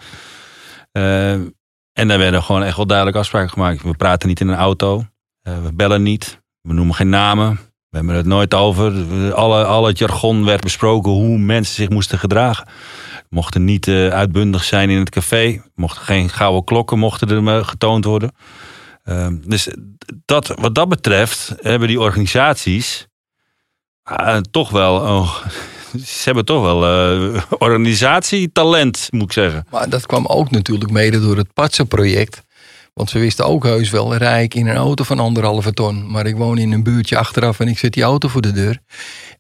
Eh, 0.93 1.33
en 1.93 2.09
daar 2.09 2.19
werden 2.19 2.43
gewoon 2.43 2.63
echt 2.63 2.77
wel 2.77 2.87
duidelijk 2.87 3.17
afspraken 3.17 3.51
gemaakt. 3.51 3.83
We 3.83 3.95
praten 3.97 4.29
niet 4.29 4.41
in 4.41 4.49
een 4.49 4.59
auto. 4.59 5.05
Eh, 5.43 5.63
we 5.63 5.73
bellen 5.73 6.03
niet. 6.03 6.43
We 6.61 6.73
noemen 6.73 6.95
geen 6.95 7.09
namen. 7.09 7.59
We 7.95 8.01
hebben 8.01 8.17
het 8.17 8.27
nooit 8.27 8.55
over. 8.55 8.93
Alle, 9.35 9.65
alle 9.65 9.93
jargon 9.93 10.45
werd 10.45 10.61
besproken 10.61 11.13
hoe 11.13 11.39
mensen 11.39 11.75
zich 11.75 11.89
moesten 11.89 12.19
gedragen. 12.19 12.69
Mochten 13.29 13.65
niet 13.65 13.89
eh, 13.89 14.09
uitbundig 14.09 14.65
zijn 14.65 14.91
in 14.91 14.99
het 14.99 15.11
café. 15.11 15.63
Mochten 15.75 16.03
geen 16.03 16.29
gouden 16.29 16.65
klokken 16.65 16.99
mochten 16.99 17.47
er 17.47 17.65
getoond 17.65 18.05
worden. 18.05 18.33
Ehm, 19.05 19.37
dus 19.47 19.69
dat, 20.25 20.47
wat 20.61 20.75
dat 20.75 20.89
betreft 20.89 21.55
hebben 21.61 21.89
die 21.89 22.01
organisaties 22.01 23.07
ah, 24.03 24.37
toch 24.51 24.71
wel. 24.71 24.95
oh, 24.95 25.37
ze 26.17 26.23
hebben 26.25 26.45
toch 26.45 26.63
wel 26.63 26.85
eh, 26.85 27.43
organisatietalent, 27.69 29.09
moet 29.11 29.23
ik 29.23 29.33
zeggen. 29.33 29.67
Maar 29.71 29.89
dat 29.89 30.07
kwam 30.07 30.27
ook 30.27 30.51
natuurlijk 30.51 30.91
mede 30.91 31.21
door 31.21 31.37
het 31.37 31.53
Patsen-project. 31.53 32.43
Want 32.95 33.11
ze 33.11 33.19
wisten 33.19 33.45
ook 33.47 33.65
heus 33.65 33.91
wel, 33.91 34.17
rijk 34.17 34.55
in 34.55 34.67
een 34.67 34.77
auto 34.77 35.05
van 35.05 35.19
anderhalve 35.19 35.73
ton. 35.73 36.11
Maar 36.11 36.27
ik 36.27 36.37
woon 36.37 36.59
in 36.59 36.73
een 36.73 36.83
buurtje 36.83 37.19
achteraf 37.19 37.61
en 37.61 37.69
ik 37.69 37.79
zet 37.79 37.93
die 37.93 38.03
auto 38.03 38.29
voor 38.29 38.41
de 38.41 38.53
deur. 38.53 38.79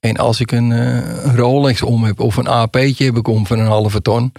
En 0.01 0.17
als 0.17 0.41
ik 0.41 0.53
een, 0.53 0.73
eh, 0.73 1.35
Rolex 1.35 1.83
om 1.83 2.05
heb 2.05 2.21
of 2.21 2.37
een 2.37 2.49
AP'tje 2.49 3.05
heb 3.05 3.17
ik 3.17 3.29
om 3.29 3.47
van 3.47 3.59
een 3.59 3.67
halve 3.67 4.03
ton. 4.03 4.33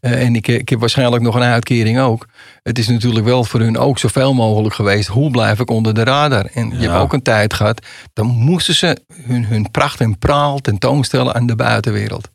eh, 0.00 0.22
en 0.24 0.34
ik, 0.36 0.48
ik 0.48 0.68
heb 0.68 0.80
waarschijnlijk 0.80 1.22
nog 1.22 1.34
een 1.34 1.42
uitkering 1.42 2.00
ook. 2.00 2.26
Het 2.62 2.78
is 2.78 2.88
natuurlijk 2.88 3.24
wel 3.24 3.44
voor 3.44 3.60
hun 3.60 3.78
ook 3.78 3.98
zoveel 3.98 4.34
mogelijk 4.34 4.74
geweest. 4.74 5.08
Hoe 5.08 5.30
blijf 5.30 5.60
ik 5.60 5.70
onder 5.70 5.94
de 5.94 6.04
radar? 6.04 6.44
En 6.44 6.70
je 6.70 6.76
hebt 6.76 6.92
ook 7.00 7.12
een 7.12 7.22
tijd 7.22 7.54
gehad. 7.54 7.86
Dan 8.12 8.26
moesten 8.26 8.74
ze 8.74 9.02
hun, 9.22 9.44
hun 9.44 9.70
pracht 9.70 10.00
en 10.00 10.18
praal 10.18 10.58
tentoonstellen 10.58 11.34
aan 11.34 11.46
de 11.46 11.56
buitenwereld. 11.56 12.28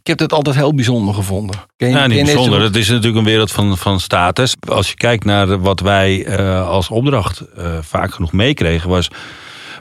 Ik 0.00 0.06
heb 0.06 0.18
het 0.18 0.32
altijd 0.32 0.56
heel 0.56 0.74
bijzonder 0.74 1.14
gevonden. 1.14 1.56
Ken, 1.76 1.88
Ja, 1.90 2.06
niet 2.06 2.24
bijzonder. 2.24 2.58
zo- 2.60 2.64
Het 2.66 2.76
is 2.76 2.88
natuurlijk 2.88 3.16
een 3.16 3.24
wereld 3.24 3.52
van, 3.52 3.78
van 3.78 4.00
status. 4.00 4.54
Als 4.68 4.88
je 4.88 4.94
kijkt 4.94 5.24
naar 5.24 5.60
wat 5.60 5.80
wij 5.80 6.24
eh, 6.24 6.68
als 6.68 6.88
opdracht 6.88 7.40
eh, 7.56 7.78
vaak 7.80 8.14
genoeg 8.14 8.32
meekregen, 8.32 8.88
was 8.88 9.08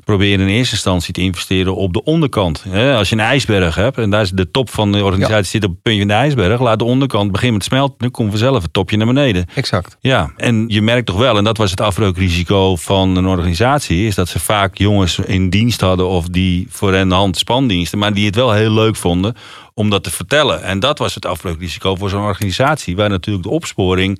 proberen 0.07 0.47
in 0.47 0.53
eerste 0.53 0.73
instantie 0.73 1.13
te 1.13 1.21
investeren 1.21 1.75
op 1.75 1.93
de 1.93 2.03
onderkant. 2.03 2.63
Als 2.73 3.09
je 3.09 3.15
een 3.15 3.21
ijsberg 3.21 3.75
hebt 3.75 3.97
en 3.97 4.09
daar 4.09 4.21
is 4.21 4.29
de 4.29 4.51
top 4.51 4.69
van 4.69 4.91
de 4.91 5.03
organisatie 5.03 5.45
zit 5.45 5.63
op 5.63 5.69
het 5.69 5.81
puntje 5.81 5.99
van 5.99 6.09
de 6.09 6.13
ijsberg, 6.13 6.61
laat 6.61 6.79
de 6.79 6.85
onderkant 6.85 7.31
beginnen 7.31 7.57
met 7.57 7.63
smelten, 7.63 7.95
dan 7.97 8.11
komt 8.11 8.29
vanzelf 8.29 8.61
het 8.61 8.73
topje 8.73 8.97
naar 8.97 9.07
beneden. 9.07 9.45
Exact. 9.55 9.97
Ja, 9.99 10.31
en 10.37 10.65
je 10.67 10.81
merkt 10.81 11.05
toch 11.05 11.17
wel, 11.17 11.37
en 11.37 11.43
dat 11.43 11.57
was 11.57 11.71
het 11.71 11.81
afbreukrisico 11.81 12.75
van 12.75 13.15
een 13.15 13.25
organisatie, 13.25 14.07
is 14.07 14.15
dat 14.15 14.27
ze 14.27 14.39
vaak 14.39 14.77
jongens 14.77 15.19
in 15.19 15.49
dienst 15.49 15.81
hadden 15.81 16.07
of 16.07 16.27
die 16.27 16.67
voor 16.69 16.93
hen 16.93 17.09
de 17.09 17.15
hand 17.15 17.37
spandiensten, 17.37 17.99
maar 17.99 18.13
die 18.13 18.25
het 18.25 18.35
wel 18.35 18.51
heel 18.51 18.71
leuk 18.71 18.95
vonden 18.95 19.35
om 19.73 19.89
dat 19.89 20.03
te 20.03 20.11
vertellen. 20.11 20.63
En 20.63 20.79
dat 20.79 20.99
was 20.99 21.15
het 21.15 21.25
afbreukrisico 21.25 21.95
voor 21.95 22.09
zo'n 22.09 22.23
organisatie, 22.23 22.95
waar 22.95 23.09
natuurlijk 23.09 23.45
de 23.45 23.51
opsporing, 23.51 24.19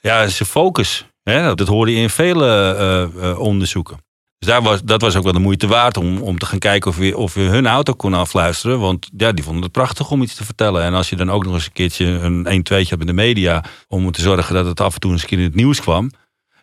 ja, 0.00 0.26
zijn 0.28 0.48
focus, 0.48 1.06
hè, 1.22 1.54
dat 1.54 1.68
hoorde 1.68 1.92
je 1.92 2.00
in 2.00 2.10
vele 2.10 2.46
eh, 2.46 3.02
eh, 3.30 3.38
onderzoeken. 3.38 4.04
Dus 4.38 4.48
daar 4.48 4.62
was, 4.62 4.82
dat 4.82 5.00
was 5.00 5.16
ook 5.16 5.24
wel 5.24 5.32
de 5.32 5.38
moeite 5.38 5.66
waard 5.66 5.96
om, 5.96 6.22
om 6.22 6.38
te 6.38 6.46
gaan 6.46 6.58
kijken 6.58 6.90
of 6.90 6.96
we, 6.96 7.16
of 7.16 7.34
we 7.34 7.40
hun 7.40 7.66
auto 7.66 7.92
konden 7.92 8.20
afluisteren. 8.20 8.80
Want 8.80 9.08
ja, 9.16 9.32
die 9.32 9.44
vonden 9.44 9.62
het 9.62 9.72
prachtig 9.72 10.10
om 10.10 10.22
iets 10.22 10.34
te 10.34 10.44
vertellen. 10.44 10.82
En 10.82 10.94
als 10.94 11.08
je 11.08 11.16
dan 11.16 11.30
ook 11.30 11.44
nog 11.44 11.54
eens 11.54 11.66
een 11.66 11.72
keertje 11.72 12.04
een 12.06 12.46
1 12.46 12.62
2 12.62 12.86
had 12.88 12.98
met 12.98 13.06
de 13.06 13.12
media. 13.12 13.64
om 13.88 14.10
te 14.10 14.20
zorgen 14.20 14.54
dat 14.54 14.66
het 14.66 14.80
af 14.80 14.94
en 14.94 15.00
toe 15.00 15.12
eens 15.12 15.22
een 15.22 15.28
keer 15.28 15.38
in 15.38 15.44
het 15.44 15.54
nieuws 15.54 15.80
kwam. 15.80 16.10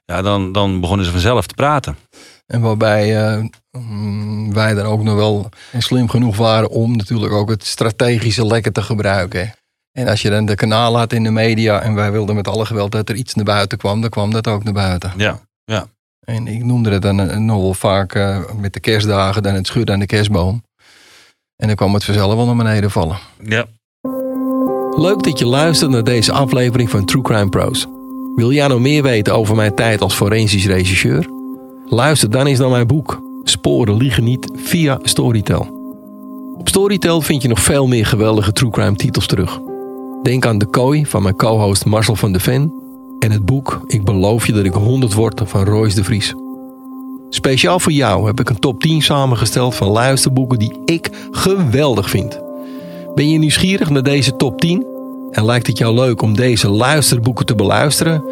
Ja, 0.06 0.22
dan, 0.22 0.52
dan 0.52 0.80
begonnen 0.80 1.06
ze 1.06 1.12
vanzelf 1.12 1.48
te 1.48 1.54
praten. 1.54 1.98
En 2.46 2.62
waarbij 2.62 3.26
eh, 3.26 3.44
wij 4.50 4.74
dan 4.74 4.86
ook 4.86 5.04
nog 5.04 5.16
wel 5.16 5.50
slim 5.78 6.10
genoeg 6.10 6.38
waren 6.38 6.70
om 6.70 6.96
natuurlijk 6.96 7.34
ook 7.34 7.50
het 7.50 7.66
strategische 7.66 8.46
lekker 8.46 8.72
te 8.72 8.82
gebruiken. 8.82 9.54
En 9.92 10.08
als 10.08 10.22
je 10.22 10.30
dan 10.30 10.46
de 10.46 10.56
kanaal 10.56 10.98
had 10.98 11.14
in 11.14 11.24
de 11.24 11.32
media 11.32 11.82
en 11.82 11.94
wij 11.94 12.12
wilden 12.12 12.36
met 12.36 12.48
alle 12.48 12.66
geweld 12.66 12.92
dat 12.92 13.10
er 13.10 13.16
iets 13.16 13.34
naar 13.34 13.46
buiten 13.46 13.78
kwam, 13.78 14.02
dan 14.02 14.10
kwam 14.10 14.32
dat 14.32 14.48
ook 14.48 14.64
naar 14.64 14.74
buiten. 14.74 15.14
Ja, 15.18 15.88
En 16.26 16.48
ik 16.48 16.64
noemde 16.64 16.90
het 16.90 17.02
dan 17.02 17.46
nog 17.46 17.62
wel 17.62 17.74
vaak 17.74 18.16
eh, 18.16 18.40
met 18.60 18.74
de 18.74 18.80
kerstdagen 18.80 19.44
dan 19.44 19.54
het 19.54 19.68
schudden 19.68 19.94
aan 19.94 20.00
de 20.00 20.06
kerstboom. 20.06 20.64
En 21.56 21.68
dan 21.68 21.76
kwam 21.76 21.94
het 21.94 22.04
vanzelf 22.04 22.36
wel 22.36 22.46
naar 22.46 22.56
beneden 22.56 22.92
vallen. 22.92 23.18
ja. 23.44 23.66
Leuk 24.96 25.24
dat 25.24 25.40
je 25.40 25.46
luistert 25.46 25.92
naar 25.92 26.04
deze 26.04 26.32
aflevering 26.32 26.90
van 26.90 27.06
True 27.06 27.22
Crime 27.22 27.50
Pros. 27.50 27.88
Wil 28.36 28.52
jij 28.52 28.68
nou 28.68 28.80
meer 28.80 29.04
weten 29.04 29.36
over 29.36 29.56
mijn 29.56 29.76
tijd 29.76 30.02
als 30.02 30.14
forensisch 30.14 30.66
regisseur? 30.66 31.30
Luister 31.90 32.30
dan 32.30 32.46
eens 32.46 32.60
naar 32.60 32.70
mijn 32.70 32.88
boek 32.88 33.22
Sporen 33.44 33.98
liegen 33.98 34.24
niet 34.24 34.52
via 34.56 35.00
Storytel. 35.02 35.68
Op 36.58 36.68
Storytel 36.68 37.22
vind 37.22 37.42
je 37.42 37.48
nog 37.48 37.60
veel 37.60 37.88
meer 37.88 38.06
geweldige 38.06 38.52
True 38.52 38.70
Crime 38.70 38.96
titels 38.96 39.28
terug. 39.28 39.60
Denk 40.24 40.46
aan 40.46 40.58
De 40.58 40.66
Kooi 40.66 41.06
van 41.06 41.24
mijn 41.24 41.36
co-host 41.36 41.86
Marcel 41.86 42.16
van 42.16 42.32
de 42.32 42.40
Ven 42.40 42.83
en 43.24 43.32
het 43.32 43.46
boek 43.46 43.82
Ik 43.88 44.04
beloof 44.04 44.46
je 44.46 44.54
dat 44.54 44.66
ik 44.66 44.74
100 44.74 45.14
word 45.14 45.42
van 45.46 45.66
Royce 45.66 45.96
de 45.96 46.04
Vries. 46.04 46.34
Speciaal 47.30 47.80
voor 47.80 47.92
jou 47.92 48.26
heb 48.26 48.40
ik 48.40 48.50
een 48.50 48.60
top 48.60 48.82
10 48.82 49.02
samengesteld 49.02 49.76
van 49.76 49.88
luisterboeken 49.88 50.60
die 50.60 50.82
ik 50.86 51.10
geweldig 51.32 52.10
vind. 52.10 52.40
Ben 53.16 53.30
je 53.30 53.38
nieuwsgierig 53.38 53.90
naar 53.90 54.04
deze 54.04 54.36
top 54.36 54.60
10? 54.62 54.86
En 55.32 55.46
lijkt 55.46 55.68
het 55.68 55.78
jou 55.78 55.94
leuk 55.96 56.22
om 56.22 56.36
deze 56.36 56.70
luisterboeken 56.70 57.46
te 57.46 57.56
beluisteren? 57.56 58.24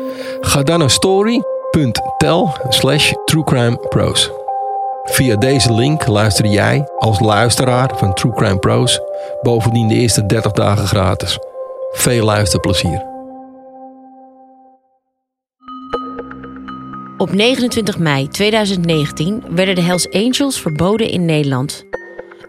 Ga 0.41 0.63
dan 0.63 0.79
naar 0.79 0.89
story.tel 0.89 2.55
slash 2.69 3.11
truecrimepros. 3.25 4.31
Via 5.03 5.35
deze 5.35 5.73
link 5.73 6.07
luister 6.07 6.45
jij 6.45 6.87
als 6.97 7.19
luisteraar 7.19 7.91
van 7.95 8.13
True 8.13 8.33
Crime 8.33 8.59
Pros 8.59 8.99
bovendien 9.41 9.87
de 9.87 9.95
eerste 9.95 10.25
30 10.25 10.51
dagen 10.51 10.87
gratis. 10.87 11.39
Veel 11.91 12.25
luisterplezier. 12.25 13.10
Op 17.21 17.33
29 17.33 17.97
mei 17.97 18.27
2019 18.27 19.43
werden 19.49 19.75
de 19.75 19.81
Hells 19.81 20.09
Angels 20.11 20.61
verboden 20.61 21.09
in 21.09 21.25
Nederland. 21.25 21.85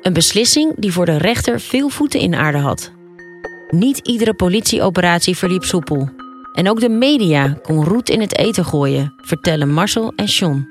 Een 0.03 0.13
beslissing 0.13 0.75
die 0.77 0.93
voor 0.93 1.07
de 1.07 1.17
rechter 1.17 1.61
veel 1.61 1.89
voeten 1.89 2.21
in 2.21 2.35
aarde 2.35 2.59
had. 2.59 2.93
Niet 3.71 3.99
iedere 3.99 4.35
politieoperatie 4.35 5.37
verliep 5.37 5.65
soepel. 5.65 6.09
En 6.53 6.71
ook 6.71 6.81
de 6.81 6.89
media 6.89 7.59
kon 7.63 7.85
roet 7.85 8.09
in 8.09 8.21
het 8.21 8.39
eten 8.39 8.65
gooien, 8.65 9.15
vertellen 9.17 9.73
Marcel 9.73 10.13
en 10.17 10.29
Sean. 10.29 10.69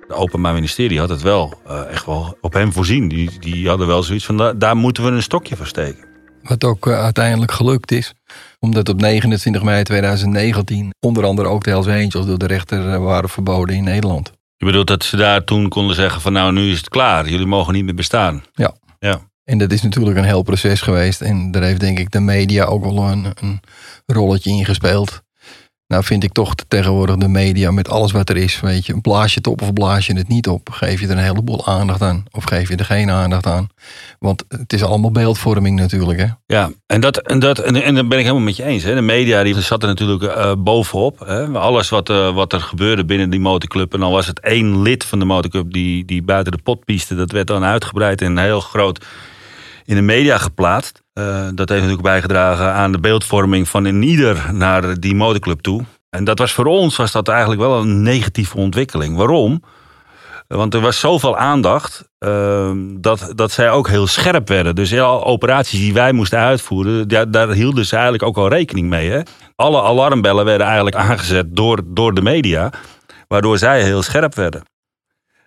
Het 0.00 0.12
Openbaar 0.12 0.54
Ministerie 0.54 0.98
had 0.98 1.08
het 1.08 1.22
wel 1.22 1.54
eh, 1.66 1.90
echt 1.90 2.06
wel 2.06 2.36
op 2.40 2.52
hem 2.52 2.72
voorzien. 2.72 3.08
Die, 3.08 3.38
die 3.38 3.68
hadden 3.68 3.86
wel 3.86 4.02
zoiets 4.02 4.24
van, 4.24 4.54
daar, 4.58 4.76
moeten 4.76 5.04
we 5.04 5.10
een 5.10 5.22
stokje 5.22 5.56
voor 5.56 5.66
steken. 5.66 6.09
Wat 6.50 6.64
ook 6.64 6.86
eh, 6.86 7.02
uiteindelijk 7.02 7.52
gelukt 7.52 7.92
is. 7.92 8.14
Omdat 8.58 8.88
op 8.88 9.00
29 9.00 9.62
mei 9.62 9.82
2019 9.82 10.94
onder 11.00 11.24
andere 11.24 11.48
ook 11.48 11.64
de 11.64 11.70
Hells 11.70 11.86
Angels 11.86 12.26
door 12.26 12.38
de 12.38 12.46
rechter 12.46 12.92
eh, 12.92 12.98
waren 12.98 13.28
verboden 13.28 13.76
in 13.76 13.84
Nederland. 13.84 14.32
Je 14.56 14.66
bedoelt 14.66 14.86
dat 14.86 15.04
ze 15.04 15.16
daar 15.16 15.44
toen 15.44 15.68
konden 15.68 15.96
zeggen 15.96 16.20
van 16.20 16.32
nou, 16.32 16.52
nu 16.52 16.70
is 16.70 16.78
het 16.78 16.88
klaar. 16.88 17.28
Jullie 17.28 17.46
mogen 17.46 17.74
niet 17.74 17.84
meer 17.84 17.94
bestaan. 17.94 18.42
Ja. 18.52 18.74
Ja. 18.98 19.20
En 19.44 19.58
dat 19.58 19.72
is 19.72 19.82
natuurlijk 19.82 20.16
een 20.16 20.24
heel 20.24 20.42
proces 20.42 20.80
geweest. 20.80 21.20
En 21.20 21.50
daar 21.50 21.62
heeft 21.62 21.80
denk 21.80 21.98
ik 21.98 22.10
de 22.10 22.20
media 22.20 22.64
ook 22.64 22.84
wel 22.84 22.98
een, 22.98 23.26
een 23.40 23.60
rolletje 24.06 24.50
in 24.50 24.64
gespeeld. 24.64 25.22
Nou 25.90 26.04
vind 26.04 26.24
ik 26.24 26.32
toch 26.32 26.54
tegenwoordig 26.68 27.16
de 27.16 27.28
media 27.28 27.70
met 27.70 27.88
alles 27.88 28.12
wat 28.12 28.28
er 28.28 28.36
is. 28.36 28.60
Weet 28.60 28.86
je, 28.86 29.00
blaas 29.00 29.32
je 29.32 29.38
het 29.38 29.46
op 29.46 29.62
of 29.62 29.72
blaas 29.72 30.06
je 30.06 30.16
het 30.16 30.28
niet 30.28 30.48
op? 30.48 30.68
Geef 30.70 31.00
je 31.00 31.06
er 31.06 31.12
een 31.12 31.18
heleboel 31.18 31.66
aandacht 31.66 32.02
aan? 32.02 32.24
Of 32.30 32.44
geef 32.44 32.68
je 32.68 32.76
er 32.76 32.84
geen 32.84 33.10
aandacht 33.10 33.46
aan? 33.46 33.68
Want 34.18 34.44
het 34.48 34.72
is 34.72 34.82
allemaal 34.82 35.10
beeldvorming 35.10 35.78
natuurlijk 35.78 36.18
hè. 36.20 36.26
Ja, 36.46 36.70
en 36.86 37.00
dat, 37.00 37.16
en 37.16 37.38
dat 37.38 37.58
en, 37.58 37.82
en 37.82 37.94
ben 37.94 38.18
ik 38.18 38.24
helemaal 38.24 38.44
met 38.44 38.56
je 38.56 38.64
eens. 38.64 38.82
Hè. 38.82 38.94
De 38.94 39.00
media 39.00 39.42
die 39.42 39.60
zat 39.60 39.82
er 39.82 39.88
natuurlijk 39.88 40.22
eh, 40.22 40.52
bovenop. 40.58 41.18
Hè. 41.18 41.46
Alles 41.46 41.88
wat, 41.88 42.10
eh, 42.10 42.34
wat 42.34 42.52
er 42.52 42.60
gebeurde 42.60 43.04
binnen 43.04 43.30
die 43.30 43.40
motorclub. 43.40 43.94
En 43.94 44.02
al 44.02 44.12
was 44.12 44.26
het 44.26 44.40
één 44.40 44.82
lid 44.82 45.04
van 45.04 45.18
de 45.18 45.24
motorclub 45.24 45.72
die, 45.72 46.04
die 46.04 46.22
buiten 46.22 46.52
de 46.52 46.62
pot 46.62 46.84
pieste. 46.84 47.14
Dat 47.14 47.32
werd 47.32 47.46
dan 47.46 47.64
uitgebreid 47.64 48.22
en 48.22 48.38
heel 48.38 48.60
groot 48.60 49.04
in 49.84 49.94
de 49.94 50.02
media 50.02 50.38
geplaatst. 50.38 51.02
Eh, 51.20 51.48
dat 51.54 51.68
heeft 51.68 51.80
natuurlijk 51.80 52.08
bijgedragen 52.08 52.72
aan 52.72 52.92
de 52.92 53.00
beeldvorming 53.00 53.68
van 53.68 53.84
een 53.84 54.02
ieder 54.02 54.48
naar 54.52 55.00
die 55.00 55.14
motorclub 55.14 55.60
toe. 55.60 55.84
En 56.10 56.24
dat 56.24 56.38
was 56.38 56.52
voor 56.52 56.64
ons 56.66 56.96
was 56.96 57.12
dat 57.12 57.28
eigenlijk 57.28 57.60
wel 57.60 57.80
een 57.80 58.02
negatieve 58.02 58.56
ontwikkeling. 58.56 59.16
Waarom? 59.16 59.62
Want 60.46 60.74
er 60.74 60.80
was 60.80 61.00
zoveel 61.00 61.36
aandacht 61.36 62.08
uh, 62.18 62.72
dat, 63.00 63.32
dat 63.34 63.50
zij 63.50 63.70
ook 63.70 63.88
heel 63.88 64.06
scherp 64.06 64.48
werden. 64.48 64.74
Dus 64.74 64.94
alle 64.94 65.24
operaties 65.24 65.80
die 65.80 65.92
wij 65.92 66.12
moesten 66.12 66.38
uitvoeren, 66.38 67.08
daar, 67.08 67.30
daar 67.30 67.50
hielden 67.52 67.86
ze 67.86 67.94
eigenlijk 67.94 68.22
ook 68.22 68.36
al 68.36 68.48
rekening 68.48 68.88
mee. 68.88 69.10
Hè? 69.10 69.20
Alle 69.56 69.82
alarmbellen 69.82 70.44
werden 70.44 70.66
eigenlijk 70.66 70.96
aangezet 70.96 71.56
door, 71.56 71.80
door 71.86 72.14
de 72.14 72.22
media, 72.22 72.72
waardoor 73.28 73.58
zij 73.58 73.82
heel 73.82 74.02
scherp 74.02 74.34
werden. 74.34 74.62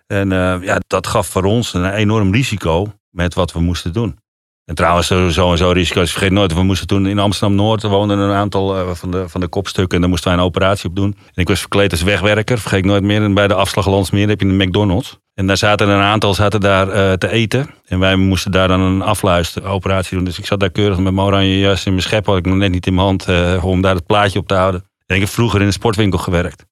En 0.06 0.30
uh, 0.30 0.56
ja, 0.60 0.80
dat 0.86 1.06
gaf 1.06 1.26
voor 1.26 1.44
ons 1.44 1.74
een 1.74 1.92
enorm 1.92 2.32
risico 2.32 2.92
met 3.10 3.34
wat 3.34 3.52
we 3.52 3.60
moesten 3.60 3.92
doen. 3.92 4.18
En 4.64 4.74
trouwens, 4.74 5.06
sowieso 5.06 5.70
risico's. 5.70 6.10
Vergeet 6.10 6.30
nooit, 6.30 6.54
we 6.54 6.62
moesten 6.62 6.86
toen 6.86 7.06
in 7.06 7.18
Amsterdam-Noord... 7.18 7.82
woonden 7.82 8.18
een 8.18 8.34
aantal 8.34 8.76
uh, 8.76 8.94
van, 8.94 9.10
de, 9.10 9.28
van 9.28 9.40
de 9.40 9.48
kopstukken... 9.48 9.94
en 9.94 10.00
daar 10.00 10.10
moesten 10.10 10.30
wij 10.30 10.38
een 10.38 10.44
operatie 10.44 10.88
op 10.88 10.96
doen. 10.96 11.16
En 11.16 11.42
ik 11.42 11.48
was 11.48 11.60
verkleed 11.60 11.90
als 11.90 12.02
wegwerker, 12.02 12.58
vergeet 12.58 12.84
nooit 12.84 13.02
meer. 13.02 13.22
En 13.22 13.34
bij 13.34 13.48
de 13.48 13.54
afslag 13.54 13.86
Landsmeer 13.86 14.28
heb 14.28 14.40
je 14.40 14.46
een 14.46 14.56
McDonald's. 14.56 15.18
En 15.34 15.46
daar 15.46 15.56
zaten 15.56 15.88
een 15.88 16.00
aantal 16.00 16.34
zaten 16.34 16.60
daar 16.60 16.88
uh, 16.88 17.12
te 17.12 17.30
eten. 17.30 17.70
En 17.86 17.98
wij 17.98 18.16
moesten 18.16 18.50
daar 18.50 18.68
dan 18.68 18.80
een 18.80 19.02
afluisteroperatie 19.02 20.16
doen. 20.16 20.24
Dus 20.24 20.38
ik 20.38 20.46
zat 20.46 20.60
daar 20.60 20.70
keurig 20.70 20.98
met 20.98 21.12
mijn 21.12 21.26
oranje 21.26 21.58
jas 21.58 21.84
en 21.84 21.90
mijn 21.90 22.02
schep... 22.02 22.26
had 22.26 22.36
ik 22.36 22.46
nog 22.46 22.56
net 22.56 22.70
niet 22.70 22.86
in 22.86 22.94
mijn 22.94 23.06
hand 23.06 23.28
uh, 23.28 23.64
om 23.64 23.80
daar 23.80 23.94
het 23.94 24.06
plaatje 24.06 24.38
op 24.38 24.48
te 24.48 24.54
houden. 24.54 24.84
En 25.06 25.14
ik 25.14 25.20
heb 25.20 25.30
vroeger 25.30 25.60
in 25.60 25.66
een 25.66 25.72
sportwinkel 25.72 26.18
gewerkt. 26.18 26.64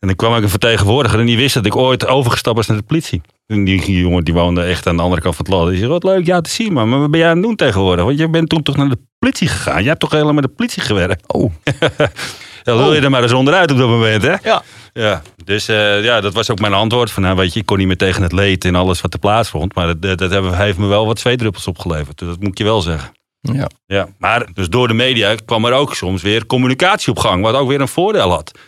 En 0.00 0.06
dan 0.06 0.16
kwam 0.16 0.36
ik 0.36 0.42
een 0.42 0.48
vertegenwoordiger 0.48 1.20
en 1.20 1.26
die 1.26 1.36
wist 1.36 1.54
dat 1.54 1.66
ik 1.66 1.76
ooit 1.76 2.06
overgestapt 2.06 2.56
was 2.56 2.66
naar 2.66 2.76
de 2.76 2.82
politie. 2.82 3.20
En 3.46 3.64
die 3.64 4.00
jongen 4.00 4.24
die 4.24 4.34
woonde 4.34 4.62
echt 4.62 4.86
aan 4.86 4.96
de 4.96 5.02
andere 5.02 5.22
kant 5.22 5.36
van 5.36 5.44
het 5.44 5.54
land. 5.54 5.68
Die 5.68 5.78
zei, 5.78 5.90
wat 5.90 6.04
leuk, 6.04 6.26
ja 6.26 6.40
te 6.40 6.50
zien 6.50 6.72
man. 6.72 6.88
Maar 6.88 7.00
wat 7.00 7.10
ben 7.10 7.20
jij 7.20 7.28
aan 7.28 7.36
het 7.36 7.44
doen 7.44 7.56
tegenwoordig? 7.56 8.04
Want 8.04 8.18
je 8.18 8.28
bent 8.28 8.48
toen 8.48 8.62
toch 8.62 8.76
naar 8.76 8.88
de 8.88 8.98
politie 9.18 9.48
gegaan. 9.48 9.82
Je 9.82 9.88
hebt 9.88 10.00
toch 10.00 10.10
helemaal 10.10 10.32
met 10.32 10.42
de 10.42 10.48
politie 10.48 10.82
gewerkt? 10.82 11.32
Oh. 11.32 11.52
ja, 12.64 12.76
wil 12.76 12.94
je 12.94 13.00
er 13.00 13.10
maar 13.10 13.22
eens 13.22 13.32
onderuit 13.32 13.70
op 13.70 13.78
dat 13.78 13.88
moment 13.88 14.22
hè? 14.22 14.34
Ja. 14.42 14.62
Ja, 14.92 15.22
dus 15.44 15.68
uh, 15.68 16.04
ja, 16.04 16.20
dat 16.20 16.34
was 16.34 16.50
ook 16.50 16.58
mijn 16.58 16.74
antwoord. 16.74 17.10
Van, 17.10 17.22
nou, 17.22 17.36
weet 17.36 17.52
je, 17.52 17.60
ik 17.60 17.66
kon 17.66 17.78
niet 17.78 17.86
meer 17.86 17.96
tegen 17.96 18.22
het 18.22 18.32
leed 18.32 18.64
en 18.64 18.74
alles 18.74 19.00
wat 19.00 19.12
er 19.12 19.18
plaatsvond. 19.18 19.74
Maar 19.74 19.86
dat, 19.86 20.18
dat, 20.18 20.30
dat 20.30 20.54
heeft 20.54 20.78
me 20.78 20.86
wel 20.86 21.06
wat 21.06 21.18
zweetdruppels 21.18 21.66
opgeleverd. 21.66 22.18
Dus 22.18 22.28
dat 22.28 22.40
moet 22.40 22.48
ik 22.48 22.58
je 22.58 22.64
wel 22.64 22.80
zeggen. 22.80 23.12
Ja. 23.40 23.68
ja. 23.86 24.08
Maar 24.18 24.46
dus 24.54 24.68
door 24.68 24.88
de 24.88 24.94
media 24.94 25.34
kwam 25.44 25.64
er 25.64 25.72
ook 25.72 25.94
soms 25.94 26.22
weer 26.22 26.46
communicatie 26.46 27.10
op 27.10 27.18
gang. 27.18 27.42
Wat 27.42 27.54
ook 27.54 27.68
weer 27.68 27.80
een 27.80 27.88
voordeel 27.88 28.30
had. 28.30 28.58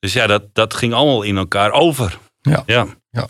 Dus 0.00 0.12
ja, 0.12 0.26
dat, 0.26 0.42
dat 0.52 0.74
ging 0.74 0.92
allemaal 0.92 1.22
in 1.22 1.36
elkaar 1.36 1.72
over. 1.72 2.18
Ja. 2.40 2.62
ja. 2.66 2.86
ja. 3.10 3.28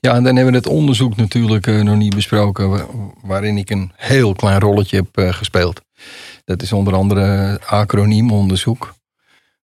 Ja, 0.00 0.14
en 0.14 0.22
dan 0.22 0.36
hebben 0.36 0.52
we 0.52 0.58
het 0.58 0.68
onderzoek 0.68 1.16
natuurlijk 1.16 1.66
uh, 1.66 1.82
nog 1.82 1.96
niet 1.96 2.14
besproken, 2.14 2.86
waarin 3.22 3.58
ik 3.58 3.70
een 3.70 3.92
heel 3.96 4.34
klein 4.34 4.60
rolletje 4.60 4.96
heb 4.96 5.18
uh, 5.18 5.32
gespeeld. 5.32 5.80
Dat 6.44 6.62
is 6.62 6.72
onder 6.72 6.94
andere 6.94 7.60
acroniemonderzoek. 7.66 8.94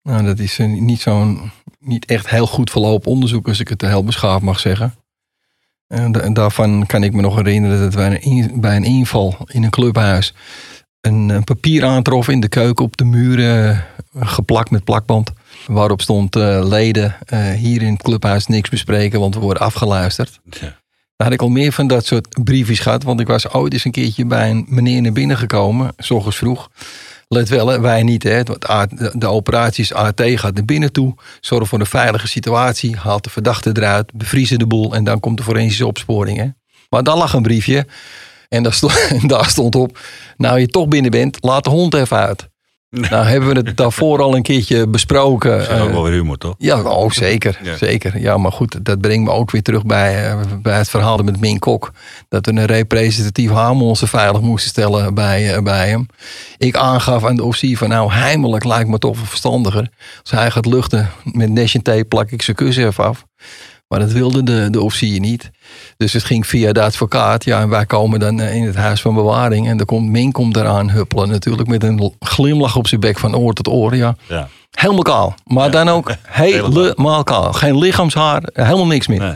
Nou, 0.03 0.25
dat 0.25 0.39
is 0.39 0.59
uh, 0.59 0.67
niet 0.67 1.01
zo'n, 1.01 1.51
niet 1.79 2.05
echt 2.05 2.29
heel 2.29 2.47
goed 2.47 2.69
verlopen 2.69 3.11
onderzoek, 3.11 3.47
als 3.47 3.59
ik 3.59 3.67
het 3.67 3.81
heel 3.81 4.03
beschaafd 4.03 4.43
mag 4.43 4.59
zeggen. 4.59 4.95
En 5.87 6.33
daarvan 6.33 6.85
kan 6.85 7.03
ik 7.03 7.13
me 7.13 7.21
nog 7.21 7.35
herinneren 7.35 7.79
dat 7.79 7.93
wij 7.93 8.21
bij 8.53 8.75
een 8.75 8.83
inval 8.83 9.37
in 9.47 9.63
een 9.63 9.69
clubhuis 9.69 10.33
een, 11.01 11.29
een 11.29 11.43
papier 11.43 11.85
aantroffen 11.85 12.33
in 12.33 12.39
de 12.39 12.47
keuken 12.47 12.85
op 12.85 12.97
de 12.97 13.05
muren 13.05 13.85
geplakt 14.19 14.71
met 14.71 14.83
plakband. 14.83 15.31
Waarop 15.67 16.01
stond 16.01 16.35
uh, 16.35 16.67
leden 16.67 17.15
uh, 17.33 17.51
hier 17.51 17.81
in 17.81 17.93
het 17.93 18.01
clubhuis 18.01 18.47
niks 18.47 18.69
bespreken, 18.69 19.19
want 19.19 19.35
we 19.35 19.41
worden 19.41 19.63
afgeluisterd. 19.63 20.39
Ja. 20.49 20.59
Daar 20.59 21.29
had 21.29 21.39
ik 21.39 21.41
al 21.41 21.49
meer 21.49 21.71
van 21.71 21.87
dat 21.87 22.05
soort 22.05 22.43
briefjes 22.43 22.79
gehad. 22.79 23.03
Want 23.03 23.19
ik 23.19 23.27
was 23.27 23.49
ooit 23.49 23.73
eens 23.73 23.85
een 23.85 23.91
keertje 23.91 24.25
bij 24.25 24.49
een 24.49 24.65
meneer 24.69 25.01
naar 25.01 25.11
binnen 25.11 25.37
gekomen, 25.37 25.93
s 25.97 26.11
ochtends 26.11 26.37
vroeg. 26.37 26.69
Let 27.27 27.49
wel, 27.49 27.79
wij 27.81 28.03
niet. 28.03 28.23
Hè. 28.23 28.43
De 29.13 29.27
operaties 29.27 29.93
AT 29.93 30.21
gaat 30.25 30.53
naar 30.53 30.65
binnen 30.65 30.91
toe. 30.91 31.15
Zorg 31.41 31.67
voor 31.67 31.79
een 31.79 31.85
veilige 31.85 32.27
situatie. 32.27 32.95
Haalt 32.95 33.23
de 33.23 33.29
verdachte 33.29 33.69
eruit. 33.73 34.13
Bevriezen 34.13 34.59
de 34.59 34.67
boel. 34.67 34.95
En 34.95 35.03
dan 35.03 35.19
komt 35.19 35.37
de 35.37 35.43
forensische 35.43 35.87
opsporing. 35.87 36.37
Hè. 36.37 36.47
Maar 36.89 37.03
dan 37.03 37.17
lag 37.17 37.33
een 37.33 37.41
briefje. 37.41 37.87
En 38.49 38.63
daar 38.63 38.73
stond, 38.73 38.93
daar 39.29 39.49
stond 39.49 39.75
op. 39.75 39.99
Nou, 40.37 40.59
je 40.59 40.67
toch 40.67 40.87
binnen 40.87 41.11
bent, 41.11 41.37
laat 41.41 41.63
de 41.63 41.69
hond 41.69 41.93
even 41.93 42.17
uit. 42.17 42.49
Nou 42.91 43.25
hebben 43.25 43.49
we 43.49 43.55
het 43.55 43.77
daarvoor 43.77 44.21
al 44.21 44.35
een 44.35 44.41
keertje 44.41 44.87
besproken. 44.87 45.57
Dat 45.57 45.69
is 45.69 45.79
ook 45.79 45.91
wel 45.91 46.03
weer 46.03 46.13
humor, 46.13 46.37
toch? 46.37 46.55
Ja, 46.57 46.81
oh, 46.81 47.11
zeker, 47.11 47.59
zeker. 47.77 48.19
Ja, 48.19 48.37
maar 48.37 48.51
goed, 48.51 48.85
dat 48.85 49.01
brengt 49.01 49.23
me 49.23 49.31
ook 49.31 49.51
weer 49.51 49.61
terug 49.61 49.85
bij, 49.85 50.29
eh, 50.29 50.39
bij 50.61 50.77
het 50.77 50.89
verhaal 50.89 51.17
met 51.17 51.39
Min 51.39 51.59
Kok. 51.59 51.91
Dat 52.29 52.45
we 52.45 52.51
een 52.51 52.65
representatief 52.65 53.51
haarmonster 53.51 54.07
veilig 54.07 54.41
moesten 54.41 54.69
stellen 54.69 55.13
bij, 55.13 55.53
eh, 55.53 55.63
bij 55.63 55.89
hem. 55.89 56.05
Ik 56.57 56.75
aangaf 56.75 57.25
aan 57.25 57.35
de 57.35 57.43
officier 57.43 57.77
van 57.77 57.89
nou, 57.89 58.11
heimelijk 58.11 58.63
lijkt 58.63 58.89
me 58.89 58.97
toch 58.97 59.17
verstandiger. 59.17 59.89
Als 60.21 60.31
hij 60.31 60.51
gaat 60.51 60.65
luchten 60.65 61.09
met 61.23 61.49
nation 61.49 61.83
tape 61.83 62.05
plak 62.05 62.31
ik 62.31 62.41
zijn 62.41 62.55
kus 62.55 62.77
even 62.77 63.03
af. 63.03 63.25
Maar 63.91 63.99
dat 63.99 64.11
wilde 64.11 64.43
de, 64.43 64.67
de 64.69 64.81
officier 64.81 65.19
niet. 65.19 65.51
Dus 65.97 66.13
het 66.13 66.23
ging 66.23 66.47
via 66.47 66.71
de 66.71 66.81
advocaat. 66.81 67.43
Ja, 67.43 67.61
en 67.61 67.69
wij 67.69 67.85
komen 67.85 68.19
dan 68.19 68.39
eh, 68.39 68.55
in 68.55 68.63
het 68.63 68.75
huis 68.75 69.01
van 69.01 69.13
bewaring. 69.13 69.67
En 69.67 69.77
dan 69.77 69.85
komt 69.85 70.09
Min 70.09 70.31
komt 70.31 70.55
eraan 70.55 70.89
huppelen. 70.89 71.29
Natuurlijk 71.29 71.67
met 71.67 71.83
een 71.83 72.13
glimlach 72.19 72.75
op 72.75 72.87
zijn 72.87 73.01
bek 73.01 73.19
van 73.19 73.35
oor 73.35 73.53
tot 73.53 73.67
oor. 73.67 73.95
Ja. 73.95 74.15
ja. 74.27 74.47
Helemaal 74.71 75.03
kaal. 75.03 75.35
Maar 75.45 75.71
dan 75.71 75.89
ook 75.89 76.11
helemaal 76.27 77.23
kaal. 77.23 77.53
Geen 77.53 77.77
lichaamshaar. 77.77 78.43
Helemaal 78.53 78.87
niks 78.87 79.07
meer. 79.07 79.19
Nee. 79.19 79.35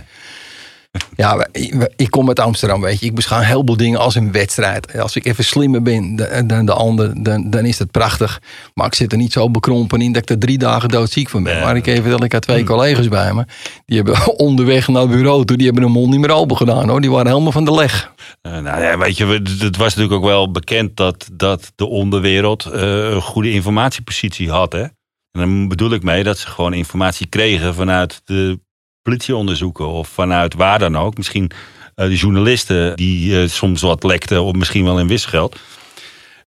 Ja, 1.16 1.48
ik 1.96 2.10
kom 2.10 2.28
uit 2.28 2.40
Amsterdam, 2.40 2.82
weet 2.82 3.00
je. 3.00 3.06
Ik 3.06 3.16
beschouw 3.16 3.40
heel 3.40 3.62
veel 3.66 3.78
dingen 3.78 4.00
als 4.00 4.16
een 4.16 4.32
wedstrijd. 4.32 5.00
Als 5.00 5.16
ik 5.16 5.25
even 5.25 5.44
slimmer 5.44 5.82
ben 5.82 6.16
dan 6.48 6.66
de 6.66 6.74
ander, 6.74 7.24
dan, 7.24 7.50
dan 7.50 7.66
is 7.66 7.80
het 7.80 7.92
prachtig. 7.92 8.42
Maar 8.74 8.86
ik 8.86 8.96
zit 8.96 9.12
er 9.12 9.18
niet 9.18 9.32
zo 9.32 9.50
bekrompen 9.50 10.02
in 10.02 10.12
dat 10.12 10.22
ik 10.22 10.30
er 10.30 10.40
drie 10.40 10.58
dagen 10.58 10.90
doodziek 10.90 11.30
van 11.30 11.44
ben. 11.44 11.60
Maar 11.60 11.75
ik 11.75 11.88
even 11.88 12.10
dat 12.10 12.24
ik 12.24 12.32
had 12.32 12.42
twee 12.42 12.60
mm. 12.60 12.66
collega's 12.66 13.08
bij 13.08 13.34
me. 13.34 13.46
Die 13.86 13.96
hebben 13.98 14.38
onderweg 14.48 14.88
naar 14.88 15.02
het 15.02 15.12
bureau 15.12 15.46
toe, 15.46 15.58
die 15.58 15.66
hebben 15.66 15.84
hun 15.84 15.92
mond 15.92 16.12
niet 16.12 16.20
meer 16.20 16.32
open 16.32 16.58
gedaan 16.58 16.90
hoor. 16.90 17.02
Die 17.02 17.12
waren 17.12 17.32
helemaal 17.32 17.52
van 17.52 17.66
de 17.66 17.74
leg. 17.74 18.14
Uh, 18.42 18.52
nou 18.52 18.82
ja, 18.82 18.98
weet 18.98 19.18
je, 19.18 19.25
het 19.60 19.78
was 19.78 19.96
natuurlijk 19.96 20.14
ook 20.14 20.30
wel 20.30 20.52
bekend 20.52 20.98
dat, 20.98 21.30
dat 21.34 21.72
de 21.75 21.86
onderwereld 21.86 22.66
uh, 22.74 22.82
een 23.10 23.22
goede 23.22 23.52
informatiepositie 23.52 24.50
had. 24.50 24.74
Hè? 24.74 24.82
En 24.82 25.42
dan 25.42 25.68
bedoel 25.68 25.92
ik 25.92 26.04
mee 26.04 26.24
dat 26.24 26.38
ze 26.38 26.48
gewoon 26.48 26.74
informatie 26.74 27.28
kregen 27.28 27.75
vanuit 27.75 28.22
de 28.25 28.60
politieonderzoeken 29.06 29.88
of 29.88 30.08
vanuit 30.08 30.54
waar 30.54 30.80
dan 30.80 30.98
ook. 30.98 31.18
Misschien 31.18 31.52
uh, 31.96 32.06
de 32.06 32.16
journalisten 32.16 32.96
die 32.96 33.42
uh, 33.42 33.48
soms 33.50 33.82
wat 33.82 34.04
lekten 34.04 34.44
of 34.44 34.54
misschien 34.54 34.84
wel 34.84 35.00
in 35.00 35.08
wisgeld. 35.08 35.60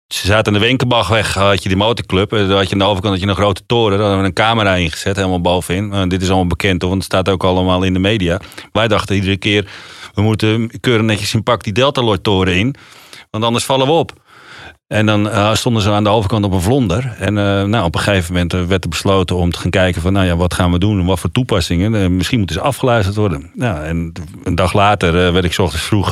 Ze 0.09 0.27
zaten 0.27 0.47
aan 0.47 0.61
de 0.61 0.67
Wenkenbachweg, 0.67 1.35
had 1.35 1.63
je 1.63 1.69
die 1.69 1.79
motorclub. 1.79 2.31
Daar 2.31 2.51
had 2.51 2.67
je 2.67 2.73
aan 2.73 2.79
de 2.79 2.85
overkant 2.85 3.15
had 3.15 3.23
je 3.23 3.29
een 3.29 3.35
grote 3.35 3.63
toren. 3.67 3.91
Daar 3.91 4.01
hadden 4.01 4.21
we 4.21 4.27
een 4.27 4.33
camera 4.33 4.75
ingezet, 4.75 5.17
helemaal 5.17 5.41
bovenin. 5.41 6.09
Dit 6.09 6.23
is 6.23 6.29
allemaal 6.29 6.47
bekend, 6.47 6.83
want 6.83 6.95
het 6.95 7.05
staat 7.05 7.29
ook 7.29 7.45
allemaal 7.45 7.83
in 7.83 7.93
de 7.93 7.99
media. 7.99 8.41
Wij 8.73 8.89
dachten 8.89 9.15
iedere 9.15 9.37
keer, 9.37 9.71
we 10.15 10.23
moeten 10.23 10.81
keuren 10.81 11.05
netjes 11.05 11.35
in 11.35 11.43
pak 11.43 11.65
die 11.65 11.73
Delta-toren 11.73 12.55
in. 12.55 12.75
Want 13.31 13.45
anders 13.45 13.65
vallen 13.65 13.87
we 13.87 13.93
op. 13.93 14.13
En 14.89 15.07
dan 15.07 15.27
uh, 15.27 15.55
stonden 15.55 15.83
ze 15.83 15.91
aan 15.91 16.05
de 16.05 16.11
overkant 16.11 16.45
op 16.45 16.53
een 16.53 16.61
vlonder. 16.61 17.15
En 17.19 17.37
uh, 17.37 17.63
nou, 17.63 17.85
op 17.85 17.95
een 17.95 18.01
gegeven 18.01 18.33
moment 18.33 18.55
uh, 18.55 18.65
werd 18.65 18.85
er 18.85 18.91
besloten 18.91 19.37
om 19.37 19.51
te 19.51 19.59
gaan 19.59 19.71
kijken 19.71 20.03
van... 20.03 20.13
nou 20.13 20.27
ja, 20.27 20.37
wat 20.37 20.55
gaan 20.55 20.73
we 20.73 20.79
doen 20.79 21.01
en 21.01 21.07
wat 21.07 21.21
voor 21.21 21.31
toepassingen. 21.31 22.17
misschien 22.17 22.39
moeten 22.39 22.57
ze 22.57 22.63
afgeluisterd 22.63 23.17
worden. 23.17 23.51
Nou, 23.55 23.85
en 23.85 24.13
een 24.45 24.55
dag 24.55 24.73
later 24.73 25.33
werd 25.33 25.45
ik 25.45 25.53
s 25.53 25.59
ochtends 25.59 25.85
vroeg 25.85 26.11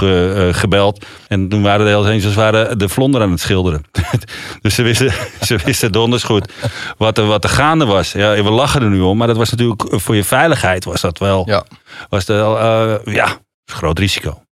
gebeld. 0.51 1.07
En 1.29 1.49
toen 1.49 1.62
waren 1.62 1.85
de 1.85 1.91
Hells 1.91 2.07
Angels 2.07 2.35
waren 2.35 2.79
de 2.79 2.89
vlonder 2.89 3.23
aan 3.23 3.31
het 3.31 3.41
schilderen. 3.41 3.85
dus 4.62 4.75
ze 4.75 4.83
wisten, 4.83 5.12
ze 5.47 5.59
wisten 5.65 5.93
donders 5.93 6.23
goed 6.23 6.53
wat 6.97 7.19
er, 7.19 7.27
wat 7.27 7.45
er 7.45 7.51
gaande 7.51 7.85
was. 7.85 8.12
Ja, 8.12 8.43
we 8.43 8.51
lachen 8.51 8.83
er 8.83 8.91
nu 8.91 9.01
om, 9.01 9.17
maar 9.17 9.27
dat 9.27 9.37
was 9.37 9.51
natuurlijk 9.51 9.83
voor 9.89 10.17
je 10.17 10.25
veiligheid 10.25 10.85
was 10.85 11.01
dat 11.01 11.19
wel... 11.19 11.43
Ja. 11.47 11.65
Was 12.09 12.25
dat, 12.25 12.59
ja, 13.05 13.29
groot 13.65 13.99
risico. 13.99 14.46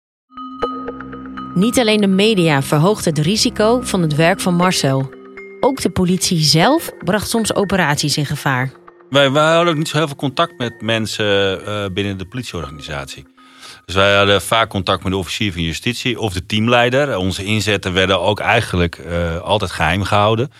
Niet 1.53 1.79
alleen 1.79 2.01
de 2.01 2.07
media 2.07 2.61
verhoogt 2.61 3.05
het 3.05 3.17
risico 3.17 3.81
van 3.81 4.01
het 4.01 4.15
werk 4.15 4.39
van 4.39 4.55
Marcel. 4.55 5.09
Ook 5.59 5.81
de 5.81 5.89
politie 5.89 6.39
zelf 6.39 6.91
bracht 7.03 7.29
soms 7.29 7.55
operaties 7.55 8.17
in 8.17 8.25
gevaar. 8.25 8.71
Wij, 9.09 9.27
hadden 9.27 9.67
ook 9.67 9.77
niet 9.77 9.87
zo 9.87 9.97
heel 9.97 10.07
veel 10.07 10.15
contact 10.15 10.57
met 10.57 10.81
mensen 10.81 11.61
uh, 11.61 11.85
binnen 11.93 12.17
de 12.17 12.25
politieorganisatie. 12.25 13.25
Dus 13.85 13.95
wij 13.95 14.15
hadden 14.15 14.41
vaak 14.41 14.69
contact 14.69 15.03
met 15.03 15.11
de 15.11 15.17
officier 15.17 15.53
van 15.53 15.61
justitie 15.61 16.19
of 16.19 16.33
de 16.33 16.45
teamleider. 16.45 17.17
Onze 17.17 17.43
inzetten 17.43 17.93
werden 17.93 18.21
ook 18.21 18.39
eigenlijk 18.39 18.97
uh, 18.97 19.41
altijd 19.41 19.71
geheim 19.71 20.03
gehouden. 20.03 20.51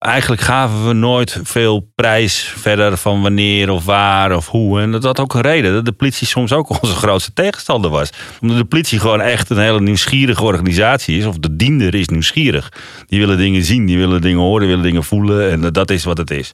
Eigenlijk 0.00 0.40
gaven 0.40 0.86
we 0.86 0.92
nooit 0.92 1.40
veel 1.42 1.90
prijs 1.94 2.54
verder 2.56 2.96
van 2.96 3.22
wanneer 3.22 3.70
of 3.70 3.84
waar 3.84 4.36
of 4.36 4.48
hoe. 4.48 4.80
En 4.80 4.92
dat 4.92 5.02
had 5.02 5.20
ook 5.20 5.34
een 5.34 5.40
reden. 5.40 5.72
Dat 5.72 5.84
de 5.84 5.92
politie 5.92 6.26
soms 6.26 6.52
ook 6.52 6.70
onze 6.82 6.94
grootste 6.94 7.32
tegenstander 7.32 7.90
was. 7.90 8.10
Omdat 8.40 8.58
de 8.58 8.64
politie 8.64 8.98
gewoon 9.00 9.20
echt 9.20 9.50
een 9.50 9.58
hele 9.58 9.80
nieuwsgierige 9.80 10.42
organisatie 10.42 11.18
is. 11.18 11.24
Of 11.24 11.38
de 11.38 11.56
diender 11.56 11.94
is 11.94 12.08
nieuwsgierig. 12.08 12.72
Die 13.06 13.18
willen 13.18 13.36
dingen 13.36 13.64
zien, 13.64 13.86
die 13.86 13.98
willen 13.98 14.20
dingen 14.20 14.40
horen, 14.40 14.60
die 14.60 14.68
willen 14.68 14.84
dingen 14.84 15.04
voelen. 15.04 15.50
En 15.50 15.72
dat 15.72 15.90
is 15.90 16.04
wat 16.04 16.18
het 16.18 16.30
is. 16.30 16.52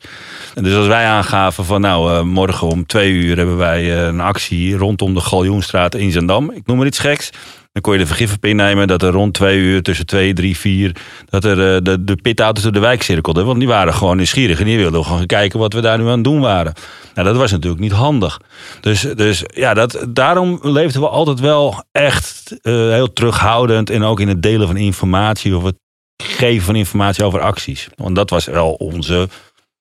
En 0.54 0.62
dus 0.62 0.74
als 0.74 0.86
wij 0.86 1.04
aangaven 1.04 1.64
van 1.64 1.80
nou, 1.80 2.12
uh, 2.12 2.22
morgen 2.22 2.66
om 2.66 2.86
twee 2.86 3.10
uur 3.10 3.36
hebben 3.36 3.56
wij 3.56 3.82
uh, 3.82 4.06
een 4.06 4.20
actie 4.20 4.76
rondom 4.76 5.14
de 5.14 5.20
Galjoenstraat 5.20 5.94
in 5.94 6.12
Zandam. 6.12 6.50
Ik 6.50 6.66
noem 6.66 6.76
maar 6.76 6.86
iets 6.86 6.98
geks. 6.98 7.30
Dan 7.76 7.84
kon 7.84 7.94
je 7.94 8.00
de 8.00 8.06
vergif 8.06 8.34
op 8.34 8.44
innemen 8.44 8.86
dat 8.86 9.02
er 9.02 9.12
rond 9.12 9.34
twee 9.34 9.58
uur, 9.58 9.82
tussen 9.82 10.06
twee, 10.06 10.32
drie, 10.32 10.56
vier, 10.56 10.96
dat 11.30 11.44
er 11.44 11.74
uh, 11.74 11.82
de, 11.82 12.04
de 12.04 12.16
pitauto's 12.16 12.62
door 12.62 12.72
de 12.72 12.78
wijk 12.80 13.02
cirkelden. 13.02 13.46
Want 13.46 13.58
die 13.58 13.68
waren 13.68 13.94
gewoon 13.94 14.16
nieuwsgierig 14.16 14.58
en 14.58 14.64
die 14.64 14.76
wilden 14.76 15.04
gewoon 15.04 15.26
kijken 15.26 15.58
wat 15.58 15.72
we 15.72 15.80
daar 15.80 15.98
nu 15.98 16.04
aan 16.04 16.10
het 16.10 16.24
doen 16.24 16.40
waren. 16.40 16.72
Nou, 17.14 17.28
dat 17.28 17.36
was 17.36 17.50
natuurlijk 17.50 17.82
niet 17.82 17.92
handig. 17.92 18.40
Dus, 18.80 19.00
dus 19.00 19.44
ja, 19.54 19.74
dat, 19.74 20.06
daarom 20.08 20.58
leefden 20.62 21.00
we 21.00 21.08
altijd 21.08 21.40
wel 21.40 21.84
echt 21.92 22.56
uh, 22.62 22.72
heel 22.72 23.12
terughoudend 23.12 23.90
en 23.90 24.02
ook 24.02 24.20
in 24.20 24.28
het 24.28 24.42
delen 24.42 24.66
van 24.66 24.76
informatie 24.76 25.56
of 25.56 25.62
het 25.62 25.76
geven 26.22 26.64
van 26.64 26.76
informatie 26.76 27.24
over 27.24 27.40
acties. 27.40 27.88
Want 27.96 28.16
dat 28.16 28.30
was 28.30 28.44
wel 28.44 28.72
onze, 28.72 29.28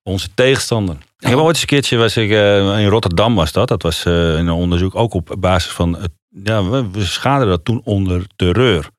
onze 0.03 0.27
tegenstander. 0.33 0.95
Ik 1.19 1.27
heb 1.27 1.37
ooit 1.37 1.47
eens 1.47 1.61
een 1.61 1.67
keertje, 1.67 1.97
was 1.97 2.17
ik, 2.17 2.29
uh, 2.29 2.79
in 2.79 2.87
Rotterdam 2.87 3.35
was 3.35 3.51
dat. 3.51 3.67
Dat 3.67 3.81
was 3.81 4.05
in 4.05 4.11
een 4.11 4.49
onderzoek 4.49 4.95
ook 4.95 5.13
op 5.13 5.35
basis 5.39 5.71
van 5.71 5.97
het 5.97 6.11
ja, 6.43 6.69
we, 6.69 6.91
we 6.91 7.05
schaden 7.05 7.47
dat 7.47 7.65
toen 7.65 7.81
onder 7.83 8.25
terreur. 8.35 8.89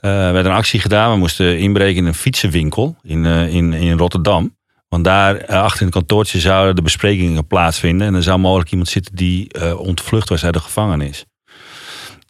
we 0.00 0.08
hebben 0.08 0.44
een 0.46 0.52
actie 0.52 0.80
gedaan. 0.80 1.10
We 1.10 1.18
moesten 1.18 1.58
inbreken 1.58 1.96
in 1.96 2.06
een 2.06 2.14
fietsenwinkel 2.14 2.96
in, 3.02 3.24
uh, 3.24 3.54
in, 3.54 3.72
in 3.72 3.98
Rotterdam. 3.98 4.56
Want 4.88 5.04
daar 5.04 5.34
uh, 5.42 5.62
achter 5.62 5.80
in 5.80 5.86
het 5.86 5.94
kantoortje 5.94 6.40
zouden 6.40 6.76
de 6.76 6.82
besprekingen 6.82 7.46
plaatsvinden. 7.46 8.06
En 8.06 8.14
er 8.14 8.22
zou 8.22 8.38
mogelijk 8.38 8.70
iemand 8.70 8.88
zitten 8.88 9.16
die 9.16 9.76
ontvlucht 9.78 10.28
was 10.28 10.44
uit 10.44 10.54
de 10.54 10.60
gevangenis. 10.60 11.24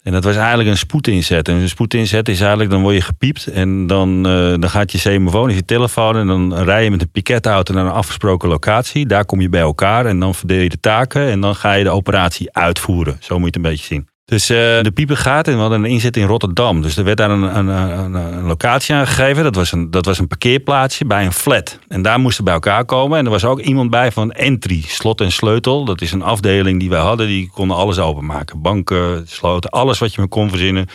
En 0.05 0.12
dat 0.12 0.25
was 0.25 0.37
eigenlijk 0.37 0.69
een 0.69 0.77
spoedinzet. 0.77 1.49
En 1.49 1.55
een 1.55 1.69
spoedinzet 1.69 2.29
is 2.29 2.40
eigenlijk, 2.40 2.71
dan 2.71 2.83
word 2.83 2.95
je 2.95 3.01
gepiept. 3.01 3.47
En 3.47 3.87
dan, 3.87 4.23
dan 4.23 4.71
gaat 4.71 4.93
je 4.93 4.99
semafoon, 4.99 5.55
je 5.55 5.64
telefoon. 5.64 6.17
En 6.17 6.27
dan 6.27 6.55
rij 6.55 6.85
je 6.85 6.90
met 6.90 7.01
een 7.01 7.11
piketauto 7.11 7.75
naar 7.75 7.85
een 7.85 7.90
afgesproken 7.90 8.49
locatie. 8.49 9.07
Daar 9.07 9.25
kom 9.25 9.40
je 9.40 9.49
bij 9.49 9.61
elkaar 9.61 10.07
en 10.07 10.19
dan 10.19 10.35
verdeel 10.35 10.61
je 10.61 10.69
de 10.69 10.81
taken. 10.81 11.31
En 11.31 11.40
dan 11.40 11.55
ga 11.55 11.73
je 11.73 11.85
de 11.85 11.90
operatie 11.90 12.53
uitvoeren. 12.53 13.17
Zo 13.21 13.35
moet 13.35 13.40
je 13.40 13.47
het 13.47 13.57
een 13.57 13.71
beetje 13.71 13.87
zien. 13.87 14.13
Dus 14.24 14.50
uh, 14.50 14.56
de 14.56 14.90
piepen 14.94 15.16
gaat 15.16 15.48
en 15.48 15.54
we 15.54 15.60
hadden 15.60 15.84
een 15.84 15.90
inzet 15.90 16.16
in 16.16 16.26
Rotterdam. 16.26 16.82
Dus 16.82 16.96
er 16.96 17.04
werd 17.04 17.16
daar 17.16 17.30
een, 17.30 17.56
een, 17.56 17.68
een, 18.14 18.42
locatie 18.42 18.94
aangegeven. 18.94 19.42
Dat 19.42 19.54
was, 19.54 19.72
een, 19.72 19.90
dat 19.90 20.04
was 20.04 20.18
een 20.18 20.26
parkeerplaatsje 20.26 21.04
bij 21.04 21.24
een 21.24 21.32
flat. 21.32 21.78
En 21.88 22.02
daar 22.02 22.20
moesten 22.20 22.44
bij 22.44 22.54
elkaar 22.54 22.84
komen. 22.84 23.18
En 23.18 23.24
er 23.24 23.30
was 23.30 23.44
ook 23.44 23.60
iemand 23.60 23.90
bij 23.90 24.12
van 24.12 24.32
Entry, 24.32 24.82
slot 24.87 25.20
en 25.20 25.32
sleutel. 25.32 25.84
Dat 25.84 26.00
is 26.00 26.12
een 26.12 26.22
afdeling 26.22 26.80
die 26.80 26.88
wij 26.90 27.00
hadden. 27.00 27.26
Die 27.26 27.50
konden 27.50 27.76
alles 27.76 27.98
openmaken. 27.98 28.62
Banken, 28.62 29.28
sloten, 29.28 29.70
alles 29.70 29.98
wat 29.98 30.14
je 30.14 30.20
me 30.20 30.26
kon 30.26 30.48
verzinnen, 30.48 30.87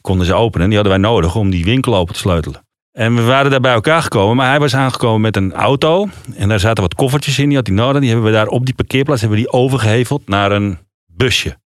konden 0.00 0.26
ze 0.26 0.34
openen. 0.34 0.62
En 0.62 0.68
die 0.68 0.78
hadden 0.78 1.00
wij 1.00 1.10
nodig 1.10 1.34
om 1.34 1.50
die 1.50 1.64
winkel 1.64 1.96
open 1.96 2.14
te 2.14 2.20
sleutelen. 2.20 2.64
En 2.92 3.14
we 3.14 3.22
waren 3.22 3.50
daar 3.50 3.60
bij 3.60 3.72
elkaar 3.72 4.02
gekomen, 4.02 4.36
maar 4.36 4.48
hij 4.48 4.58
was 4.58 4.74
aangekomen 4.74 5.20
met 5.20 5.36
een 5.36 5.52
auto. 5.52 6.08
En 6.34 6.48
daar 6.48 6.60
zaten 6.60 6.82
wat 6.82 6.94
koffertjes 6.94 7.38
in, 7.38 7.48
die 7.48 7.56
had 7.56 7.66
hij 7.66 7.76
nodig. 7.76 8.00
Die 8.00 8.10
hebben 8.10 8.26
we 8.26 8.36
daar 8.36 8.46
op 8.46 8.64
die 8.64 8.74
parkeerplaats 8.74 9.20
hebben 9.20 9.38
we 9.38 9.44
die 9.44 9.54
overgeheveld 9.54 10.28
naar 10.28 10.52
een 10.52 10.78
busje. 11.06 11.56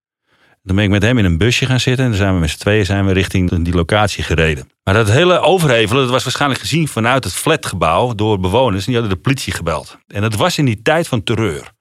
Dan 0.62 0.76
ben 0.76 0.84
ik 0.84 0.90
met 0.90 1.02
hem 1.02 1.18
in 1.18 1.24
een 1.24 1.38
busje 1.38 1.66
gaan 1.66 1.80
zitten. 1.80 2.04
En 2.04 2.10
dan 2.10 2.20
zijn 2.20 2.34
we 2.34 2.40
met 2.40 2.50
z'n 2.50 2.58
tweeën 2.58 2.84
zijn 2.84 3.06
we 3.06 3.12
richting 3.12 3.62
die 3.62 3.74
locatie 3.74 4.24
gereden. 4.24 4.70
Maar 4.84 4.94
dat 4.94 5.10
hele 5.10 5.38
overhevelen, 5.40 6.02
dat 6.02 6.12
was 6.12 6.22
waarschijnlijk 6.22 6.60
gezien 6.60 6.88
vanuit 6.88 7.24
het 7.24 7.32
flatgebouw 7.32 8.14
door 8.14 8.40
bewoners. 8.40 8.86
En 8.86 8.92
die 8.92 9.00
hadden 9.00 9.16
de 9.16 9.22
politie 9.22 9.52
gebeld. 9.52 9.98
En 10.06 10.20
dat 10.20 10.34
was 10.34 10.58
in 10.58 10.64
die 10.64 10.82
tijd 10.82 11.08
van 11.08 11.22
terreur. 11.22 11.72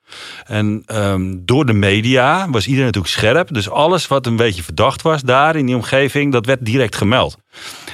En 0.46 0.84
ehm, 0.86 1.36
door 1.40 1.66
de 1.66 1.74
media 1.74 2.50
was 2.50 2.66
iedereen 2.66 2.86
natuurlijk 2.86 3.14
scherp. 3.14 3.54
Dus 3.54 3.70
alles 3.70 4.08
wat 4.08 4.26
een 4.26 4.36
beetje 4.36 4.64
verdacht 4.64 5.02
was 5.02 5.22
daar 5.22 5.56
in 5.56 5.66
die 5.66 5.76
omgeving, 5.76 6.32
dat 6.32 6.46
werd 6.46 6.66
direct 6.66 6.96
gemeld. 6.96 7.38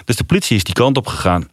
Dus 0.05 0.15
de 0.15 0.23
politie 0.23 0.55
is 0.55 0.63
die 0.63 0.73
kant 0.73 0.97
op 0.97 1.07
gegaan. 1.07 1.47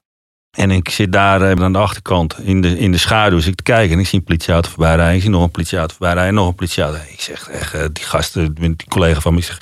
En 0.53 0.71
ik 0.71 0.89
zit 0.89 1.13
daar 1.13 1.43
eh, 1.43 1.65
aan 1.65 1.73
de 1.73 1.79
achterkant 1.79 2.39
in 2.39 2.61
de, 2.61 2.79
in 2.79 2.93
de 2.93 2.99
schaduw. 2.99 3.37
Dus 3.37 3.47
ik 3.47 3.55
te 3.55 3.63
kijken 3.63 3.95
en 3.95 4.01
ik 4.01 4.07
zie 4.07 4.19
een 4.19 4.25
politieauto 4.25 4.69
voorbij 4.69 4.95
rijden. 4.95 5.15
Ik 5.15 5.21
zie 5.21 5.31
nog 5.31 5.43
een 5.43 5.51
politieauto 5.51 5.95
voorbij 5.99 6.15
rijden. 6.15 6.35
Nog 6.35 6.49
een 6.49 6.55
politieauto. 6.55 6.99
Ik 7.09 7.21
zeg 7.21 7.49
echt, 7.49 7.75
eh, 7.75 7.85
die 7.93 8.05
gasten, 8.05 8.55
die 8.55 8.77
collega 8.89 9.21
van 9.21 9.33
me, 9.33 9.39
ik 9.39 9.45
zeg, 9.45 9.59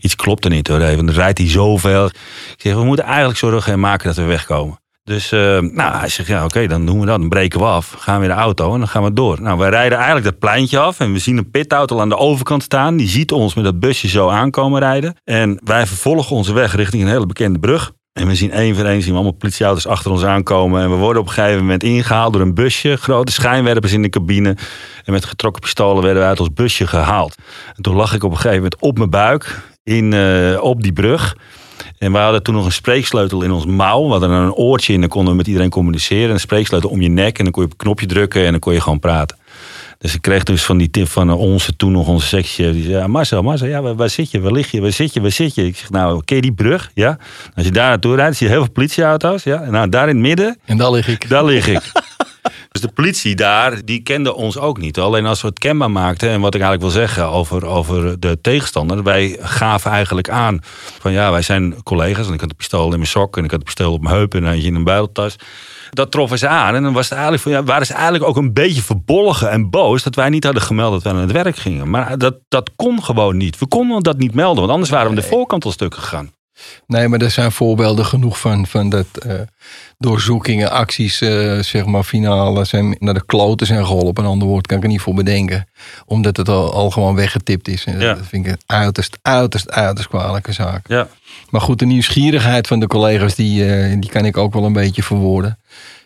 iets 0.00 0.16
klopt 0.16 0.44
er 0.44 0.50
niet 0.50 0.68
hoor. 0.68 0.80
Even, 0.80 1.06
dan 1.06 1.14
rijdt 1.14 1.38
hij 1.38 1.48
zoveel. 1.48 2.06
Ik 2.06 2.54
zeg, 2.56 2.74
we 2.74 2.84
moeten 2.84 3.04
eigenlijk 3.04 3.38
zorgen 3.38 3.72
en 3.72 3.80
maken 3.80 4.06
dat 4.06 4.16
we 4.16 4.22
wegkomen. 4.22 4.78
Dus 5.04 5.30
nou, 5.30 5.96
hij 5.96 6.08
zegt, 6.08 6.28
ja 6.28 6.44
oké, 6.44 6.66
dan 6.66 6.86
doen 6.86 7.00
we 7.00 7.06
dat. 7.06 7.18
Dan 7.18 7.28
breken 7.28 7.58
we 7.58 7.64
af. 7.64 7.94
Gaan 7.98 8.20
we 8.20 8.26
de 8.26 8.32
auto 8.32 8.72
en 8.72 8.78
dan 8.78 8.88
gaan 8.88 9.02
we 9.02 9.12
door. 9.12 9.42
Nou, 9.42 9.58
wij 9.58 9.70
rijden 9.70 9.96
eigenlijk 9.98 10.26
dat 10.26 10.38
pleintje 10.38 10.78
af. 10.78 11.00
En 11.00 11.12
we 11.12 11.18
zien 11.18 11.36
een 11.36 11.50
pitauto 11.50 12.00
aan 12.00 12.08
de 12.08 12.16
overkant 12.16 12.62
staan. 12.62 12.96
Die 12.96 13.08
ziet 13.08 13.32
ons 13.32 13.54
met 13.54 13.64
dat 13.64 13.80
busje 13.80 14.08
zo 14.08 14.28
aankomen 14.28 14.80
rijden. 14.80 15.16
En 15.24 15.60
wij 15.64 15.86
vervolgen 15.86 16.36
onze 16.36 16.52
weg 16.52 16.74
richting 16.74 17.02
een 17.02 17.08
hele 17.08 17.26
bekende 17.26 17.58
brug. 17.58 17.92
En 18.12 18.26
we 18.26 18.34
zien 18.34 18.50
één 18.50 18.74
voor 18.74 18.84
één 18.84 19.00
zien 19.00 19.10
we 19.10 19.14
allemaal 19.14 19.38
politieauto's 19.38 19.86
achter 19.86 20.10
ons 20.10 20.24
aankomen. 20.24 20.82
En 20.82 20.90
we 20.90 20.96
worden 20.96 21.22
op 21.22 21.28
een 21.28 21.34
gegeven 21.34 21.60
moment 21.60 21.82
ingehaald 21.82 22.32
door 22.32 22.42
een 22.42 22.54
busje. 22.54 22.96
Grote 22.96 23.32
schijnwerpers 23.32 23.92
in 23.92 24.02
de 24.02 24.08
cabine. 24.08 24.56
En 25.04 25.12
met 25.12 25.24
getrokken 25.24 25.62
pistolen 25.62 26.02
werden 26.02 26.22
we 26.22 26.28
uit 26.28 26.40
ons 26.40 26.52
busje 26.52 26.86
gehaald. 26.86 27.34
En 27.76 27.82
toen 27.82 27.94
lag 27.94 28.14
ik 28.14 28.24
op 28.24 28.30
een 28.30 28.36
gegeven 28.36 28.56
moment 28.56 28.80
op 28.80 28.98
mijn 28.98 29.10
buik 29.10 29.62
in, 29.82 30.12
uh, 30.12 30.62
op 30.62 30.82
die 30.82 30.92
brug. 30.92 31.36
En 31.98 32.12
we 32.12 32.18
hadden 32.18 32.42
toen 32.42 32.54
nog 32.54 32.64
een 32.64 32.72
spreeksleutel 32.72 33.42
in 33.42 33.50
ons 33.50 33.66
mouw. 33.66 34.04
We 34.04 34.10
hadden 34.10 34.30
een 34.30 34.52
oortje 34.52 34.92
in, 34.92 35.00
dan 35.00 35.08
konden 35.08 35.30
we 35.30 35.36
met 35.36 35.46
iedereen 35.46 35.70
communiceren. 35.70 36.30
Een 36.30 36.40
spreeksleutel 36.40 36.90
om 36.90 37.00
je 37.00 37.08
nek 37.08 37.38
en 37.38 37.44
dan 37.44 37.52
kon 37.52 37.62
je 37.62 37.68
op 37.68 37.74
een 37.78 37.84
knopje 37.84 38.06
drukken 38.06 38.44
en 38.44 38.50
dan 38.50 38.60
kon 38.60 38.72
je 38.72 38.80
gewoon 38.80 39.00
praten. 39.00 39.38
Dus 40.00 40.14
ik 40.14 40.22
kreeg 40.22 40.42
dus 40.42 40.64
van 40.64 40.78
die 40.78 40.90
tip 40.90 41.08
van 41.08 41.30
onze 41.30 41.76
toen 41.76 41.92
nog 41.92 42.08
onze 42.08 42.26
sectie. 42.26 42.72
Die 42.72 42.82
zei, 42.82 42.96
ja, 42.96 43.06
Marcel, 43.06 43.42
Marcel, 43.42 43.66
ja, 43.66 43.82
waar, 43.82 43.94
waar, 43.94 44.10
zit 44.10 44.30
je? 44.30 44.40
Waar 44.40 44.52
lig 44.52 44.70
je? 44.70 44.80
Waar 44.80 44.92
zit 44.92 45.14
je? 45.14 45.20
Waar 45.20 45.30
zit 45.30 45.54
je? 45.54 45.66
Ik 45.66 45.76
zeg, 45.76 45.90
nou, 45.90 46.22
ken 46.24 46.36
je 46.36 46.42
die 46.42 46.52
brug? 46.52 46.90
Ja. 46.94 47.18
Als 47.54 47.64
je 47.64 47.72
daar 47.72 47.88
naartoe 47.88 48.16
rijdt, 48.16 48.36
zie 48.36 48.46
je 48.46 48.52
heel 48.52 48.62
veel 48.62 48.72
politieauto's. 48.72 49.42
Ja. 49.42 49.62
En 49.62 49.72
nou, 49.72 49.88
daar 49.88 50.08
in 50.08 50.14
het 50.14 50.24
midden. 50.24 50.58
En 50.64 50.76
daar 50.76 50.90
lig 50.90 51.08
ik. 51.08 51.28
Daar 51.28 51.44
lig 51.44 51.66
ik. 51.66 51.82
Dus 52.70 52.80
de 52.80 52.88
politie 52.88 53.34
daar, 53.34 53.84
die 53.84 54.02
kende 54.02 54.34
ons 54.34 54.58
ook 54.58 54.78
niet. 54.78 54.98
Alleen 54.98 55.26
als 55.26 55.40
we 55.40 55.48
het 55.48 55.58
kenbaar 55.58 55.90
maakten, 55.90 56.30
en 56.30 56.40
wat 56.40 56.54
ik 56.54 56.60
eigenlijk 56.60 56.92
wil 56.92 57.02
zeggen 57.02 57.28
over, 57.28 57.66
over 57.66 58.20
de 58.20 58.40
tegenstander. 58.40 59.02
Wij 59.02 59.36
gaven 59.40 59.90
eigenlijk 59.90 60.28
aan 60.28 60.58
van 60.98 61.12
ja, 61.12 61.30
wij 61.30 61.42
zijn 61.42 61.82
collega's. 61.82 62.26
En 62.26 62.32
ik 62.32 62.40
had 62.40 62.48
de 62.48 62.54
pistool 62.54 62.84
in 62.84 62.98
mijn 62.98 63.06
sok 63.06 63.36
en 63.36 63.44
ik 63.44 63.50
had 63.50 63.58
de 63.58 63.64
pistool 63.64 63.92
op 63.92 64.02
mijn 64.02 64.14
heup 64.14 64.34
en 64.34 64.52
eentje 64.52 64.68
in 64.68 64.74
een 64.74 64.84
buideltas. 64.84 65.36
Dat 65.90 66.10
troffen 66.10 66.38
ze 66.38 66.48
aan. 66.48 66.74
En 66.74 66.82
dan 66.82 66.92
was 66.92 67.04
het 67.04 67.12
eigenlijk 67.12 67.42
van, 67.42 67.52
ja, 67.52 67.64
waren 67.64 67.86
ze 67.86 67.94
eigenlijk 67.94 68.24
ook 68.24 68.36
een 68.36 68.52
beetje 68.52 68.82
verbolgen 68.82 69.50
en 69.50 69.70
boos 69.70 70.02
dat 70.02 70.14
wij 70.14 70.28
niet 70.28 70.44
hadden 70.44 70.62
gemeld 70.62 70.92
dat 70.92 71.02
wij 71.02 71.12
naar 71.12 71.22
het 71.22 71.32
werk 71.32 71.56
gingen. 71.56 71.90
Maar 71.90 72.18
dat, 72.18 72.34
dat 72.48 72.70
kon 72.76 73.02
gewoon 73.02 73.36
niet. 73.36 73.58
We 73.58 73.66
konden 73.66 74.02
dat 74.02 74.18
niet 74.18 74.34
melden, 74.34 74.60
want 74.60 74.70
anders 74.70 74.90
waren 74.90 75.10
we 75.10 75.16
de 75.16 75.22
voorkant 75.22 75.64
al 75.64 75.72
stuk 75.72 75.94
gegaan. 75.94 76.30
Nee, 76.86 77.08
maar 77.08 77.20
er 77.20 77.30
zijn 77.30 77.52
voorbeelden 77.52 78.04
genoeg 78.06 78.40
van, 78.40 78.66
van 78.66 78.88
dat 78.88 79.06
uh, 79.26 79.32
doorzoekingen, 79.98 80.70
acties, 80.70 81.20
uh, 81.20 81.58
zeg 81.58 81.84
maar, 81.84 82.02
finale 82.02 82.64
zijn 82.64 82.96
naar 82.98 83.14
de 83.14 83.24
kloten 83.26 83.66
zijn 83.66 83.86
geholpen. 83.86 84.24
Een 84.24 84.30
ander 84.30 84.48
woord 84.48 84.66
kan 84.66 84.76
ik 84.76 84.82
er 84.82 84.88
niet 84.88 85.00
voor 85.00 85.14
bedenken. 85.14 85.68
Omdat 86.06 86.36
het 86.36 86.48
al, 86.48 86.72
al 86.72 86.90
gewoon 86.90 87.14
weggetipt 87.14 87.68
is. 87.68 87.84
En 87.84 88.00
Ja. 88.00 88.14
Dat 88.14 88.26
vind 88.26 88.46
ik 88.46 88.52
een 88.52 88.58
uiterst, 88.66 89.18
uiterst, 89.22 89.70
uiterst 89.70 90.08
kwalijke 90.08 90.52
zaak. 90.52 90.88
Ja. 90.88 91.08
Maar 91.50 91.60
goed, 91.60 91.78
de 91.78 91.86
nieuwsgierigheid 91.86 92.66
van 92.66 92.80
de 92.80 92.86
collega's, 92.86 93.34
die, 93.34 93.74
eh, 93.74 94.00
die 94.00 94.10
kan 94.10 94.24
ik 94.24 94.36
ook 94.36 94.52
wel 94.52 94.64
een 94.64 94.72
beetje 94.72 95.02
verwoorden. 95.02 95.58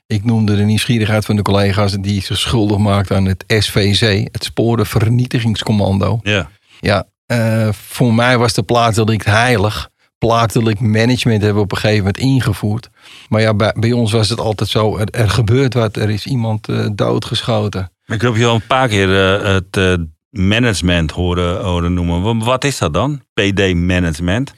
Ik 0.07 0.25
noemde 0.25 0.57
de 0.57 0.63
nieuwsgierigheid 0.63 1.25
van 1.25 1.37
de 1.37 1.43
collega's 1.43 1.93
die 1.93 2.23
zich 2.23 2.39
schuldig 2.39 2.79
maakten 2.79 3.17
aan 3.17 3.25
het 3.25 3.45
SVC, 3.49 4.29
het 4.33 4.45
Sporenvernietigingscommando. 4.45 6.19
Ja. 6.23 6.51
Ja, 6.81 7.07
eh, 7.27 7.69
voor 7.73 8.15
mij 8.15 8.39
was 8.39 8.53
de 8.53 8.63
plaatsdelict 8.63 9.25
heilig. 9.25 9.89
Plaatsdelict 10.19 10.81
management 10.81 11.43
hebben 11.43 11.59
we 11.59 11.65
op 11.65 11.73
een 11.73 11.79
gegeven 11.79 11.99
moment 12.05 12.19
ingevoerd. 12.19 12.89
Maar 13.29 13.41
ja, 13.41 13.55
bij, 13.55 13.75
bij 13.79 13.93
ons 13.93 14.13
was 14.13 14.29
het 14.29 14.41
altijd 14.41 14.71
zo, 14.71 14.97
er, 14.99 15.09
er 15.11 15.31
gebeurt 15.31 15.75
wat, 15.75 15.97
er 15.97 16.11
is 16.11 16.27
iemand 16.27 16.69
eh, 16.69 16.87
doodgeschoten. 16.95 17.91
Ik 18.07 18.21
heb 18.21 18.35
je 18.37 18.47
al 18.47 18.55
een 18.55 18.67
paar 18.67 18.89
keer 18.89 19.37
eh, 19.41 19.53
het 19.55 20.01
management 20.31 21.11
horen, 21.11 21.65
horen 21.65 21.95
noemen. 21.95 22.23
Wa- 22.23 22.45
Wat 22.45 22.65
is 22.65 22.79
dat 22.79 22.95
dan? 22.95 23.23
PD 23.35 23.75
management? 23.75 24.55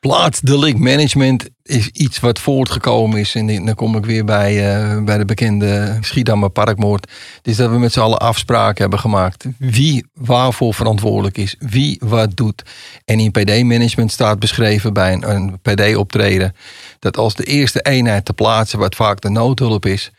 Plaatsdelict 0.00 0.78
management 0.78 1.48
is 1.62 1.88
iets 1.88 2.20
wat 2.20 2.38
voortgekomen 2.38 3.18
is. 3.18 3.34
En 3.34 3.64
dan 3.64 3.74
kom 3.74 3.96
ik 3.96 4.04
weer 4.04 4.24
bij, 4.24 4.74
eh, 4.74 5.02
bij 5.04 5.18
de 5.18 5.24
bekende 5.24 5.98
Schiedammer 6.00 6.50
parkmoord. 6.50 7.10
Dus 7.42 7.56
dat 7.56 7.70
we 7.70 7.78
met 7.78 7.92
z'n 7.92 8.00
allen 8.00 8.18
afspraken 8.18 8.80
hebben 8.80 8.98
gemaakt. 8.98 9.44
Wie 9.58 10.06
waarvoor 10.14 10.74
verantwoordelijk 10.74 11.38
is. 11.38 11.56
Wie 11.58 12.00
wat 12.04 12.36
doet. 12.36 12.62
En 13.04 13.20
in 13.20 13.30
PD-management 13.30 14.12
staat 14.12 14.38
beschreven 14.38 14.92
bij 14.92 15.12
een, 15.12 15.30
een 15.30 15.58
PD-optreden. 15.62 16.54
Dat 16.98 17.16
als 17.16 17.34
de 17.34 17.44
eerste 17.44 17.80
eenheid 17.80 18.24
te 18.24 18.32
plaatsen, 18.32 18.78
wat 18.78 18.94
vaak 18.94 19.20
de 19.20 19.30
noodhulp 19.30 19.86
is. 19.86 20.10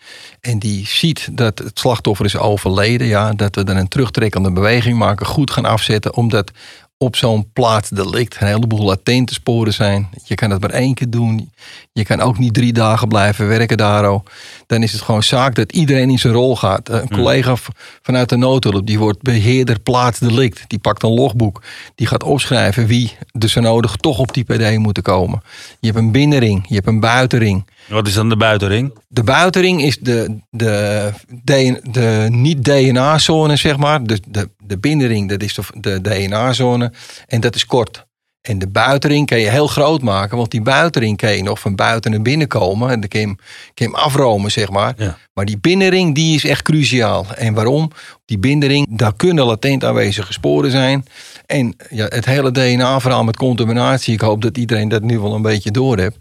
En 0.41 0.59
die 0.59 0.87
ziet 0.87 1.29
dat 1.31 1.59
het 1.59 1.79
slachtoffer 1.79 2.25
is 2.25 2.37
overleden. 2.37 3.07
Ja, 3.07 3.33
dat 3.33 3.55
we 3.55 3.63
dan 3.63 3.77
een 3.77 3.87
terugtrekkende 3.87 4.51
beweging 4.51 4.97
maken. 4.97 5.25
Goed 5.25 5.51
gaan 5.51 5.65
afzetten. 5.65 6.15
Omdat 6.15 6.51
op 7.01 7.15
zo'n 7.15 7.51
plaatsdelict 7.53 8.41
een 8.41 8.47
heleboel 8.47 8.85
latente 8.85 9.33
sporen 9.33 9.73
zijn. 9.73 10.09
Je 10.23 10.35
kan 10.35 10.49
het 10.49 10.61
maar 10.61 10.69
één 10.69 10.93
keer 10.93 11.09
doen. 11.09 11.51
Je 11.91 12.03
kan 12.03 12.21
ook 12.21 12.37
niet 12.37 12.53
drie 12.53 12.73
dagen 12.73 13.07
blijven 13.07 13.47
werken 13.47 13.77
daar. 13.77 14.21
Dan 14.71 14.83
is 14.83 14.91
het 14.91 15.01
gewoon 15.01 15.23
zaak 15.23 15.55
dat 15.55 15.71
iedereen 15.71 16.09
in 16.09 16.19
zijn 16.19 16.33
rol 16.33 16.55
gaat. 16.55 16.89
Een 16.89 17.09
collega 17.09 17.55
v- 17.55 17.67
vanuit 18.01 18.29
de 18.29 18.35
noodhulp, 18.35 18.85
die 18.87 18.99
wordt 18.99 19.21
beheerder 19.21 19.79
plaatsdelict. 19.79 20.63
Die 20.67 20.79
pakt 20.79 21.03
een 21.03 21.13
logboek. 21.13 21.61
Die 21.95 22.07
gaat 22.07 22.23
opschrijven 22.23 22.85
wie 22.87 23.13
er 23.39 23.49
zo 23.49 23.59
nodig 23.61 23.95
toch 23.95 24.19
op 24.19 24.33
die 24.33 24.43
PD 24.43 24.77
moeten 24.77 25.03
komen. 25.03 25.41
Je 25.79 25.87
hebt 25.87 25.99
een 25.99 26.11
binnenring, 26.11 26.65
je 26.67 26.75
hebt 26.75 26.87
een 26.87 26.99
buitenring. 26.99 27.65
Wat 27.87 28.07
is 28.07 28.13
dan 28.13 28.29
de 28.29 28.37
buitenring? 28.37 28.93
De 29.07 29.23
buitenring 29.23 29.81
is 29.81 29.97
de, 29.99 30.37
de, 30.49 31.09
de, 31.43 31.79
de 31.91 32.27
niet-DNA-zone, 32.29 33.55
zeg 33.55 33.77
maar. 33.77 34.03
De, 34.03 34.19
de, 34.27 34.49
de 34.63 34.77
binnenring, 34.77 35.29
dat 35.29 35.43
is 35.43 35.53
de, 35.53 35.61
de 35.81 36.01
DNA-zone. 36.01 36.91
En 37.27 37.41
dat 37.41 37.55
is 37.55 37.65
kort. 37.65 38.05
En 38.41 38.59
de 38.59 38.67
buitenring 38.67 39.27
kan 39.27 39.39
je 39.39 39.49
heel 39.49 39.67
groot 39.67 40.01
maken. 40.01 40.37
Want 40.37 40.51
die 40.51 40.61
buitenring 40.61 41.17
kan 41.17 41.35
je 41.35 41.43
nog 41.43 41.59
van 41.59 41.75
buiten 41.75 42.11
naar 42.11 42.21
binnen 42.21 42.47
komen. 42.47 42.89
En 42.89 42.99
dan 42.99 43.09
kan 43.09 43.19
je 43.19 43.25
hem, 43.25 43.35
kan 43.35 43.45
je 43.73 43.83
hem 43.83 43.95
afromen, 43.95 44.51
zeg 44.51 44.69
maar. 44.69 44.93
Ja. 44.97 45.17
Maar 45.33 45.45
die 45.45 45.57
binnenring, 45.57 46.15
die 46.15 46.35
is 46.35 46.45
echt 46.45 46.61
cruciaal. 46.61 47.25
En 47.35 47.53
waarom? 47.53 47.91
Die 48.25 48.39
binnenring, 48.39 48.87
daar 48.89 49.15
kunnen 49.15 49.45
latent 49.45 49.83
aanwezige 49.83 50.33
sporen 50.33 50.71
zijn. 50.71 51.05
En 51.45 51.75
ja, 51.89 52.05
het 52.05 52.25
hele 52.25 52.51
DNA-verhaal 52.51 53.23
met 53.23 53.37
contaminatie. 53.37 54.13
Ik 54.13 54.21
hoop 54.21 54.41
dat 54.41 54.57
iedereen 54.57 54.89
dat 54.89 55.01
nu 55.01 55.19
wel 55.19 55.33
een 55.33 55.41
beetje 55.41 55.71
door 55.71 55.97
heeft. 55.97 56.15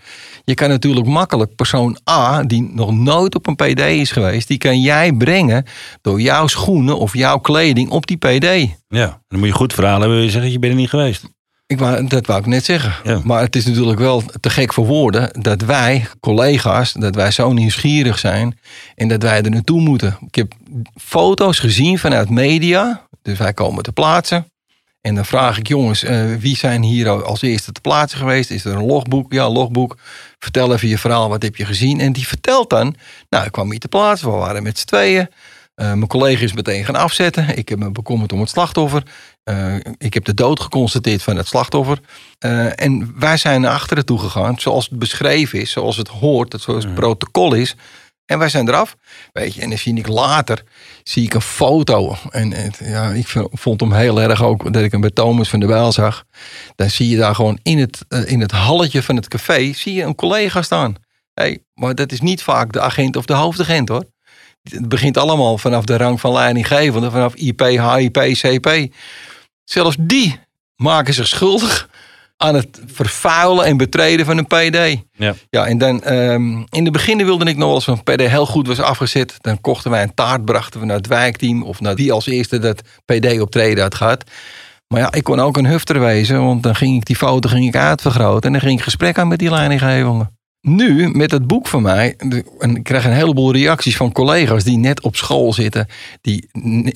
Je 0.44 0.54
kan 0.54 0.68
natuurlijk 0.68 1.06
makkelijk 1.06 1.54
persoon 1.54 1.98
A, 2.10 2.42
die 2.42 2.70
nog 2.72 2.92
nooit 2.92 3.34
op 3.34 3.46
een 3.46 3.56
PD 3.56 3.80
is 3.80 4.10
geweest, 4.10 4.48
die 4.48 4.58
kan 4.58 4.80
jij 4.80 5.12
brengen 5.12 5.64
door 6.00 6.20
jouw 6.20 6.46
schoenen 6.46 6.98
of 6.98 7.14
jouw 7.14 7.38
kleding 7.38 7.90
op 7.90 8.06
die 8.06 8.16
PD. 8.16 8.68
Ja. 8.88 9.22
Dan 9.28 9.38
moet 9.38 9.48
je 9.48 9.54
goed 9.54 9.72
verhalen 9.72 10.00
hebben. 10.00 10.22
Je 10.22 10.30
zeggen, 10.30 10.52
je 10.52 10.58
bent 10.58 10.72
er 10.72 10.78
niet 10.78 10.88
geweest. 10.88 11.24
Ik 11.70 11.78
wou, 11.78 12.06
dat 12.06 12.26
wou 12.26 12.40
ik 12.40 12.46
net 12.46 12.64
zeggen. 12.64 12.94
Ja. 13.04 13.20
Maar 13.24 13.42
het 13.42 13.56
is 13.56 13.66
natuurlijk 13.66 13.98
wel 13.98 14.22
te 14.40 14.50
gek 14.50 14.72
voor 14.72 14.86
woorden 14.86 15.42
dat 15.42 15.60
wij, 15.60 16.06
collega's, 16.20 16.92
dat 16.92 17.14
wij 17.14 17.30
zo 17.30 17.52
nieuwsgierig 17.52 18.18
zijn 18.18 18.58
en 18.94 19.08
dat 19.08 19.22
wij 19.22 19.42
er 19.42 19.50
naartoe 19.50 19.80
moeten. 19.80 20.18
Ik 20.26 20.34
heb 20.34 20.52
foto's 20.96 21.58
gezien 21.58 21.98
vanuit 21.98 22.30
media, 22.30 23.06
dus 23.22 23.38
wij 23.38 23.52
komen 23.52 23.82
te 23.82 23.92
plaatsen. 23.92 24.50
En 25.00 25.14
dan 25.14 25.24
vraag 25.24 25.58
ik, 25.58 25.68
jongens, 25.68 26.02
eh, 26.02 26.34
wie 26.38 26.56
zijn 26.56 26.82
hier 26.82 27.24
als 27.24 27.42
eerste 27.42 27.72
te 27.72 27.80
plaatsen 27.80 28.18
geweest? 28.18 28.50
Is 28.50 28.64
er 28.64 28.74
een 28.74 28.86
logboek? 28.86 29.32
Ja, 29.32 29.50
logboek. 29.50 29.96
Vertel 30.38 30.72
even 30.72 30.88
je 30.88 30.98
verhaal, 30.98 31.28
wat 31.28 31.42
heb 31.42 31.56
je 31.56 31.64
gezien? 31.64 32.00
En 32.00 32.12
die 32.12 32.26
vertelt 32.26 32.70
dan, 32.70 32.96
nou, 33.28 33.44
ik 33.44 33.52
kwam 33.52 33.70
hier 33.70 33.80
te 33.80 33.88
plaatsen, 33.88 34.30
we 34.30 34.36
waren 34.36 34.62
met 34.62 34.78
z'n 34.78 34.86
tweeën. 34.86 35.28
Eh, 35.74 35.86
mijn 35.86 36.06
collega 36.06 36.44
is 36.44 36.52
meteen 36.52 36.84
gaan 36.84 36.96
afzetten. 36.96 37.56
Ik 37.56 37.68
heb 37.68 37.78
me 37.78 37.90
bekommerd 37.90 38.32
om 38.32 38.40
het 38.40 38.48
slachtoffer. 38.48 39.02
Eh, 39.42 39.74
ik 39.98 40.14
heb 40.14 40.24
de 40.24 40.34
dood 40.34 40.60
geconstateerd 40.60 41.22
van 41.22 41.36
het 41.36 41.46
slachtoffer. 41.46 42.00
Eh, 42.38 42.80
en 42.80 43.14
wij 43.18 43.36
zijn 43.36 43.60
naar 43.60 43.72
achteren 43.72 44.04
toe 44.04 44.18
gegaan, 44.18 44.60
zoals 44.60 44.88
het 44.88 44.98
beschreven 44.98 45.60
is, 45.60 45.70
zoals 45.70 45.96
het 45.96 46.08
hoort, 46.08 46.50
dat 46.50 46.60
zoals 46.60 46.84
het 46.84 46.94
protocol 46.94 47.54
is. 47.54 47.76
En 48.26 48.38
wij 48.38 48.48
zijn 48.48 48.68
eraf. 48.68 48.96
Weet 49.32 49.54
je, 49.54 49.60
en 49.60 49.68
dan 49.68 49.78
zie 49.78 49.96
ik 49.96 50.08
later 50.08 50.64
zie 51.02 51.24
ik 51.24 51.34
een 51.34 51.40
foto. 51.40 52.16
En 52.30 52.52
het, 52.52 52.78
ja, 52.84 53.10
ik 53.10 53.26
vond 53.50 53.80
hem 53.80 53.92
heel 53.92 54.20
erg 54.20 54.42
ook 54.42 54.72
dat 54.72 54.82
ik 54.82 54.92
hem 54.92 55.00
bij 55.00 55.10
Thomas 55.10 55.48
van 55.48 55.60
der 55.60 55.68
Bijl 55.68 55.92
zag. 55.92 56.24
Dan 56.76 56.90
zie 56.90 57.08
je 57.08 57.16
daar 57.16 57.34
gewoon 57.34 57.58
in 57.62 57.78
het, 57.78 58.04
eh, 58.08 58.30
in 58.30 58.40
het 58.40 58.50
halletje 58.50 59.02
van 59.02 59.16
het 59.16 59.28
café 59.28 59.72
zie 59.72 59.94
je 59.94 60.02
een 60.02 60.14
collega 60.14 60.62
staan. 60.62 60.94
Hey, 61.34 61.58
maar 61.74 61.94
dat 61.94 62.12
is 62.12 62.20
niet 62.20 62.42
vaak 62.42 62.72
de 62.72 62.80
agent 62.80 63.16
of 63.16 63.24
de 63.24 63.32
hoofdagent 63.32 63.88
hoor. 63.88 64.04
Het 64.62 64.88
begint 64.88 65.16
allemaal 65.16 65.58
vanaf 65.58 65.84
de 65.84 65.96
rang 65.96 66.20
van 66.20 66.32
leidinggevende, 66.32 67.10
vanaf 67.10 67.34
IP, 67.34 67.60
HIP, 67.60 68.18
CP. 68.32 68.94
Zelfs 69.70 69.96
die 70.00 70.40
maken 70.76 71.14
zich 71.14 71.26
schuldig 71.26 71.88
aan 72.36 72.54
het 72.54 72.80
vervuilen 72.86 73.64
en 73.64 73.76
betreden 73.76 74.26
van 74.26 74.38
een 74.38 74.46
PD. 74.46 75.02
Ja. 75.12 75.34
Ja, 75.50 75.66
en 75.66 75.78
dan 75.78 76.02
ehm, 76.02 76.62
in 76.68 76.84
de 76.84 76.90
beginnen 76.90 77.26
wilde 77.26 77.44
ik 77.44 77.56
nog 77.56 77.74
als 77.74 77.86
een 77.86 78.02
PD 78.02 78.20
heel 78.20 78.46
goed 78.46 78.66
was 78.66 78.80
afgezet. 78.80 79.36
Dan 79.40 79.60
kochten 79.60 79.90
wij 79.90 80.02
een 80.02 80.14
taart, 80.14 80.44
brachten 80.44 80.80
we 80.80 80.86
naar 80.86 80.96
het 80.96 81.06
wijkteam 81.06 81.62
of 81.62 81.80
naar 81.80 81.94
die 81.94 82.12
als 82.12 82.26
eerste 82.26 82.58
dat 82.58 82.82
PD 83.04 83.40
optreden 83.40 83.82
had 83.82 83.94
gehad. 83.94 84.24
Maar 84.88 85.00
ja, 85.00 85.12
ik 85.12 85.24
kon 85.24 85.40
ook 85.40 85.56
een 85.56 85.66
hufter 85.66 86.00
wezen, 86.00 86.44
want 86.44 86.62
dan 86.62 86.74
ging 86.74 86.96
ik 86.96 87.04
die 87.04 87.16
foto 87.16 87.48
ging 87.48 87.66
ik 87.66 87.76
uitvergroten 87.76 88.42
en 88.42 88.52
dan 88.52 88.60
ging 88.60 88.78
ik 88.78 88.84
gesprek 88.84 89.18
aan 89.18 89.28
met 89.28 89.38
die 89.38 89.50
leidinggevende. 89.50 90.30
Nu, 90.62 91.08
met 91.08 91.30
het 91.30 91.46
boek 91.46 91.66
van 91.66 91.82
mij, 91.82 92.14
en 92.58 92.76
ik 92.76 92.84
krijg 92.84 93.04
een 93.04 93.12
heleboel 93.12 93.52
reacties 93.52 93.96
van 93.96 94.12
collega's 94.12 94.64
die 94.64 94.78
net 94.78 95.00
op 95.00 95.16
school 95.16 95.52
zitten, 95.52 95.86
die 96.20 96.48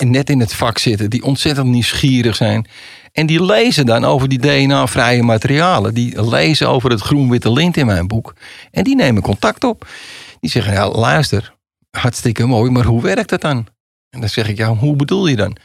net 0.05 0.31
in 0.31 0.41
het 0.41 0.55
vak 0.55 0.79
zitten, 0.79 1.11
die 1.11 1.23
ontzettend 1.23 1.67
nieuwsgierig 1.67 2.37
zijn. 2.37 2.67
En 3.13 3.27
die 3.27 3.45
lezen 3.45 3.87
dan 3.87 4.05
over 4.05 4.29
die 4.29 4.39
DNA-vrije 4.39 5.23
materialen. 5.23 5.95
Die 5.95 6.31
lezen 6.31 6.69
over 6.69 6.91
het 6.91 7.01
groen-witte 7.01 7.53
lint 7.53 7.77
in 7.77 7.87
mijn 7.87 8.07
boek. 8.07 8.35
En 8.71 8.85
die 8.85 8.97
nemen 8.97 9.23
contact 9.23 9.65
op. 9.65 9.89
Die 10.41 10.51
zeggen, 10.51 10.73
ja, 10.73 10.91
luister, 10.91 11.55
hartstikke 11.91 12.47
mooi, 12.47 12.71
maar 12.71 12.85
hoe 12.85 13.03
werkt 13.03 13.31
het 13.31 13.41
dan? 13.41 13.67
En 14.11 14.21
dan 14.21 14.29
zeg 14.29 14.49
ik, 14.49 14.57
ja, 14.57 14.75
hoe 14.75 14.97
bedoel 14.97 15.27
je 15.27 15.37
dan? 15.37 15.57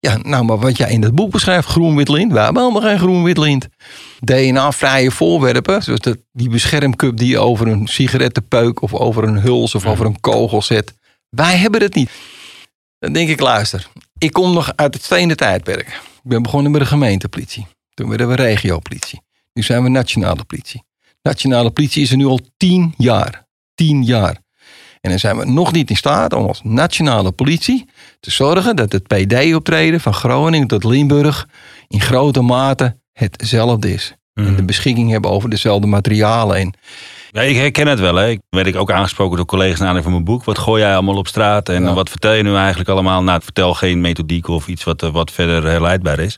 Ja, 0.00 0.16
nou, 0.22 0.44
maar 0.44 0.58
wat 0.58 0.76
jij 0.76 0.90
in 0.90 1.02
het 1.02 1.14
boek 1.14 1.30
beschrijft, 1.30 1.68
groen-wit 1.68 2.08
lint. 2.08 2.32
We 2.32 2.38
hebben 2.38 2.62
helemaal 2.62 2.88
geen 2.88 2.98
groen-wit 2.98 3.38
lint. 3.38 3.68
DNA-vrije 4.20 5.10
voorwerpen, 5.10 5.82
zoals 5.82 6.00
dat, 6.00 6.18
die 6.32 6.48
beschermcup 6.48 7.16
die 7.16 7.28
je 7.28 7.38
over 7.38 7.66
een 7.66 7.86
sigarettenpeuk 7.86 8.82
of 8.82 8.94
over 8.94 9.24
een 9.24 9.40
huls 9.40 9.74
of 9.74 9.86
over 9.86 10.06
een 10.06 10.20
kogel 10.20 10.62
zet. 10.62 10.94
Wij 11.28 11.56
hebben 11.56 11.82
het 11.82 11.94
niet. 11.94 12.10
Dan 12.98 13.12
denk 13.12 13.28
ik, 13.28 13.40
luister, 13.40 13.88
ik 14.18 14.32
kom 14.32 14.52
nog 14.52 14.72
uit 14.76 14.94
het 14.94 15.04
stenen 15.04 15.36
tijdperk. 15.36 15.86
Ik 15.88 16.20
ben 16.22 16.42
begonnen 16.42 16.70
met 16.70 16.80
de 16.80 16.86
gemeentepolitie. 16.86 17.66
Toen 17.94 18.08
werden 18.08 18.28
we 18.28 18.34
regiopolitie. 18.34 19.20
Nu 19.52 19.62
zijn 19.62 19.82
we 19.82 19.88
nationale 19.88 20.44
politie. 20.44 20.84
Nationale 21.22 21.70
politie 21.70 22.02
is 22.02 22.10
er 22.10 22.16
nu 22.16 22.26
al 22.26 22.40
tien 22.56 22.94
jaar. 22.96 23.46
Tien 23.74 24.04
jaar. 24.04 24.38
En 25.00 25.10
dan 25.10 25.18
zijn 25.18 25.38
we 25.38 25.44
nog 25.44 25.72
niet 25.72 25.90
in 25.90 25.96
staat 25.96 26.32
om 26.32 26.46
als 26.46 26.60
nationale 26.62 27.32
politie 27.32 27.88
te 28.20 28.30
zorgen 28.30 28.76
dat 28.76 28.92
het 28.92 29.06
PD-optreden 29.06 30.00
van 30.00 30.14
Groningen 30.14 30.66
tot 30.66 30.84
Limburg 30.84 31.46
in 31.88 32.00
grote 32.00 32.40
mate 32.42 32.96
hetzelfde 33.12 33.92
is. 33.92 34.12
En 34.34 34.56
de 34.56 34.64
beschikking 34.64 35.10
hebben 35.10 35.30
over 35.30 35.50
dezelfde 35.50 35.86
materialen. 35.86 36.56
En 36.56 36.74
Ja, 37.30 37.40
ik 37.42 37.56
herken 37.56 37.86
het 37.86 38.00
wel. 38.00 38.14
Hè. 38.14 38.28
Ik 38.28 38.40
werd 38.50 38.66
ik 38.66 38.76
ook 38.76 38.90
aangesproken 38.90 39.36
door 39.36 39.46
collega's 39.46 39.78
naar 39.78 39.88
aanleiding 39.88 40.14
van 40.14 40.22
mijn 40.24 40.36
boek. 40.36 40.44
Wat 40.44 40.58
gooi 40.58 40.82
jij 40.82 40.94
allemaal 40.94 41.16
op 41.16 41.28
straat 41.28 41.68
en 41.68 41.82
Ja. 41.82 41.94
wat 41.94 42.10
vertel 42.10 42.32
je 42.32 42.42
nu 42.42 42.54
eigenlijk 42.54 42.88
allemaal? 42.88 43.22
Nou, 43.22 43.40
vertel 43.42 43.74
geen 43.74 44.00
methodiek 44.00 44.48
of 44.48 44.68
iets 44.68 44.84
wat, 44.84 45.02
eh, 45.02 45.10
wat 45.10 45.30
verder 45.30 45.64
herleidbaar 45.70 46.18
is. 46.18 46.36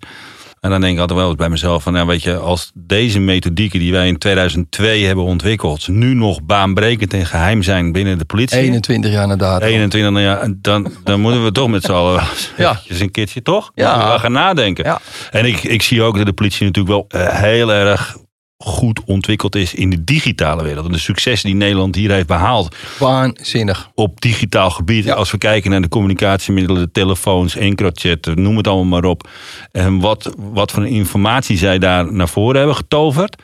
En 0.61 0.70
dan 0.70 0.81
denk 0.81 0.94
ik 0.94 1.01
altijd 1.01 1.18
wel 1.18 1.29
eens 1.29 1.37
bij 1.37 1.49
mezelf 1.49 1.83
van, 1.83 1.94
ja, 1.94 2.07
weet 2.07 2.23
je, 2.23 2.37
als 2.37 2.70
deze 2.75 3.18
methodieken 3.18 3.79
die 3.79 3.92
wij 3.92 4.07
in 4.07 4.18
2002 4.18 5.05
hebben 5.05 5.25
ontwikkeld, 5.25 5.88
nu 5.88 6.14
nog 6.14 6.42
baanbrekend 6.42 7.14
en 7.14 7.27
geheim 7.27 7.62
zijn 7.62 7.92
binnen 7.92 8.18
de 8.18 8.25
politie. 8.25 8.59
21 8.59 9.11
jaar 9.12 9.27
na 9.27 9.37
dato. 9.37 9.66
21 9.66 10.23
jaar, 10.23 10.53
dan, 10.57 10.92
dan 11.05 11.20
moeten 11.20 11.44
we 11.44 11.53
toch 11.53 11.68
met 11.68 11.83
z'n 11.85 11.92
allen 11.92 12.23
Ja. 12.57 12.81
een 12.88 13.11
keertje, 13.11 13.42
toch? 13.42 13.70
Ja. 13.75 14.12
We 14.12 14.18
gaan 14.18 14.33
nadenken. 14.33 14.85
Ja. 14.85 15.01
En 15.31 15.44
ik, 15.44 15.62
ik 15.62 15.83
zie 15.83 16.03
ook 16.03 16.16
dat 16.16 16.27
de 16.27 16.33
politie 16.33 16.66
natuurlijk 16.66 16.94
wel 17.11 17.20
eh, 17.23 17.40
heel 17.40 17.73
erg 17.73 18.16
goed 18.62 19.01
ontwikkeld 19.05 19.55
is 19.55 19.75
in 19.75 19.90
de 19.90 20.05
digitale 20.05 20.62
wereld. 20.62 20.87
En 20.87 20.92
de 20.92 20.99
successen 20.99 21.49
die 21.49 21.59
Nederland 21.59 21.94
hier 21.94 22.11
heeft 22.11 22.27
behaald 22.27 22.77
Waanzinnig. 22.99 23.90
op 23.94 24.20
digitaal 24.20 24.70
gebied. 24.70 25.05
Ja. 25.05 25.14
Als 25.14 25.31
we 25.31 25.38
kijken 25.38 25.70
naar 25.70 25.83
de 25.83 25.88
communicatiemiddelen, 25.88 26.83
de 26.83 26.90
telefoons, 26.90 27.57
EncroChat, 27.57 28.35
noem 28.35 28.57
het 28.57 28.66
allemaal 28.66 29.01
maar 29.01 29.11
op. 29.11 29.29
En 29.73 30.01
wat, 30.01 30.35
wat 30.37 30.70
voor 30.70 30.87
informatie 30.87 31.59
zij 31.59 31.79
daar 31.79 32.12
naar 32.12 32.29
voren 32.29 32.57
hebben 32.57 32.77
getoverd. 32.77 33.42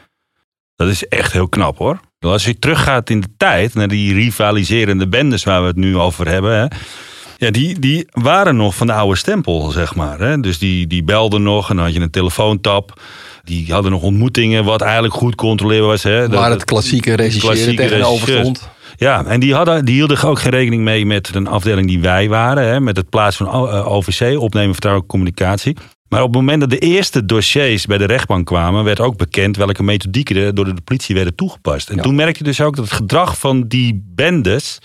Dat 0.74 0.88
is 0.88 1.08
echt 1.08 1.32
heel 1.32 1.48
knap 1.48 1.78
hoor. 1.78 2.00
Als 2.20 2.44
je 2.44 2.58
teruggaat 2.58 3.10
in 3.10 3.20
de 3.20 3.28
tijd 3.36 3.74
naar 3.74 3.88
die 3.88 4.14
rivaliserende 4.14 5.08
bendes 5.08 5.44
waar 5.44 5.60
we 5.60 5.66
het 5.66 5.76
nu 5.76 5.96
over 5.96 6.28
hebben. 6.28 6.56
Hè, 6.56 6.66
ja, 7.36 7.50
die, 7.50 7.78
die 7.78 8.06
waren 8.10 8.56
nog 8.56 8.74
van 8.74 8.86
de 8.86 8.92
oude 8.92 9.16
stempel, 9.16 9.70
zeg 9.70 9.94
maar. 9.94 10.18
Hè. 10.18 10.40
Dus 10.40 10.58
die, 10.58 10.86
die 10.86 11.04
belden 11.04 11.42
nog 11.42 11.70
en 11.70 11.76
dan 11.76 11.84
had 11.84 11.94
je 11.94 12.00
een 12.00 12.10
telefoontap. 12.10 13.00
Die 13.46 13.72
hadden 13.72 13.90
nog 13.90 14.02
ontmoetingen, 14.02 14.64
wat 14.64 14.80
eigenlijk 14.80 15.14
goed 15.14 15.34
controleerbaar 15.34 15.88
was. 15.88 16.02
Hè. 16.02 16.18
Waar 16.28 16.28
Dat- 16.28 16.50
het 16.50 16.64
klassieke 16.64 17.14
regisseren 17.14 17.76
tegenover 17.76 18.28
stond. 18.28 18.68
Ja, 18.96 19.24
en 19.24 19.40
die, 19.40 19.54
hadden, 19.54 19.84
die 19.84 19.94
hielden 19.94 20.22
ook 20.22 20.38
geen 20.38 20.50
rekening 20.50 20.82
mee 20.82 21.06
met 21.06 21.34
een 21.34 21.46
afdeling 21.46 21.88
die 21.88 22.00
wij 22.00 22.28
waren. 22.28 22.64
Hè, 22.68 22.80
met 22.80 22.96
het 22.96 23.08
plaatsen 23.08 23.46
van 23.46 23.68
eh, 23.68 23.92
OVC, 23.92 24.38
opnemen 24.40 24.70
vertrouwelijke 24.72 25.12
communicatie. 25.16 25.76
Maar 26.08 26.20
op 26.22 26.26
het 26.26 26.36
moment 26.36 26.60
dat 26.60 26.70
de 26.70 26.78
eerste 26.78 27.24
dossiers 27.24 27.86
bij 27.86 27.98
de 27.98 28.04
rechtbank 28.04 28.46
kwamen, 28.46 28.84
werd 28.84 29.00
ook 29.00 29.16
bekend 29.16 29.56
welke 29.56 29.82
methodieken 29.82 30.36
er 30.36 30.54
door 30.54 30.64
de 30.64 30.80
politie 30.84 31.14
werden 31.14 31.34
toegepast. 31.34 31.88
En 31.90 31.96
Ja. 31.96 32.02
toen 32.02 32.14
merkte 32.14 32.38
je 32.38 32.44
dus 32.44 32.60
ook 32.60 32.76
dat 32.76 32.84
het 32.84 32.94
gedrag 32.94 33.38
van 33.38 33.62
die 33.68 34.02
bendes, 34.14 34.78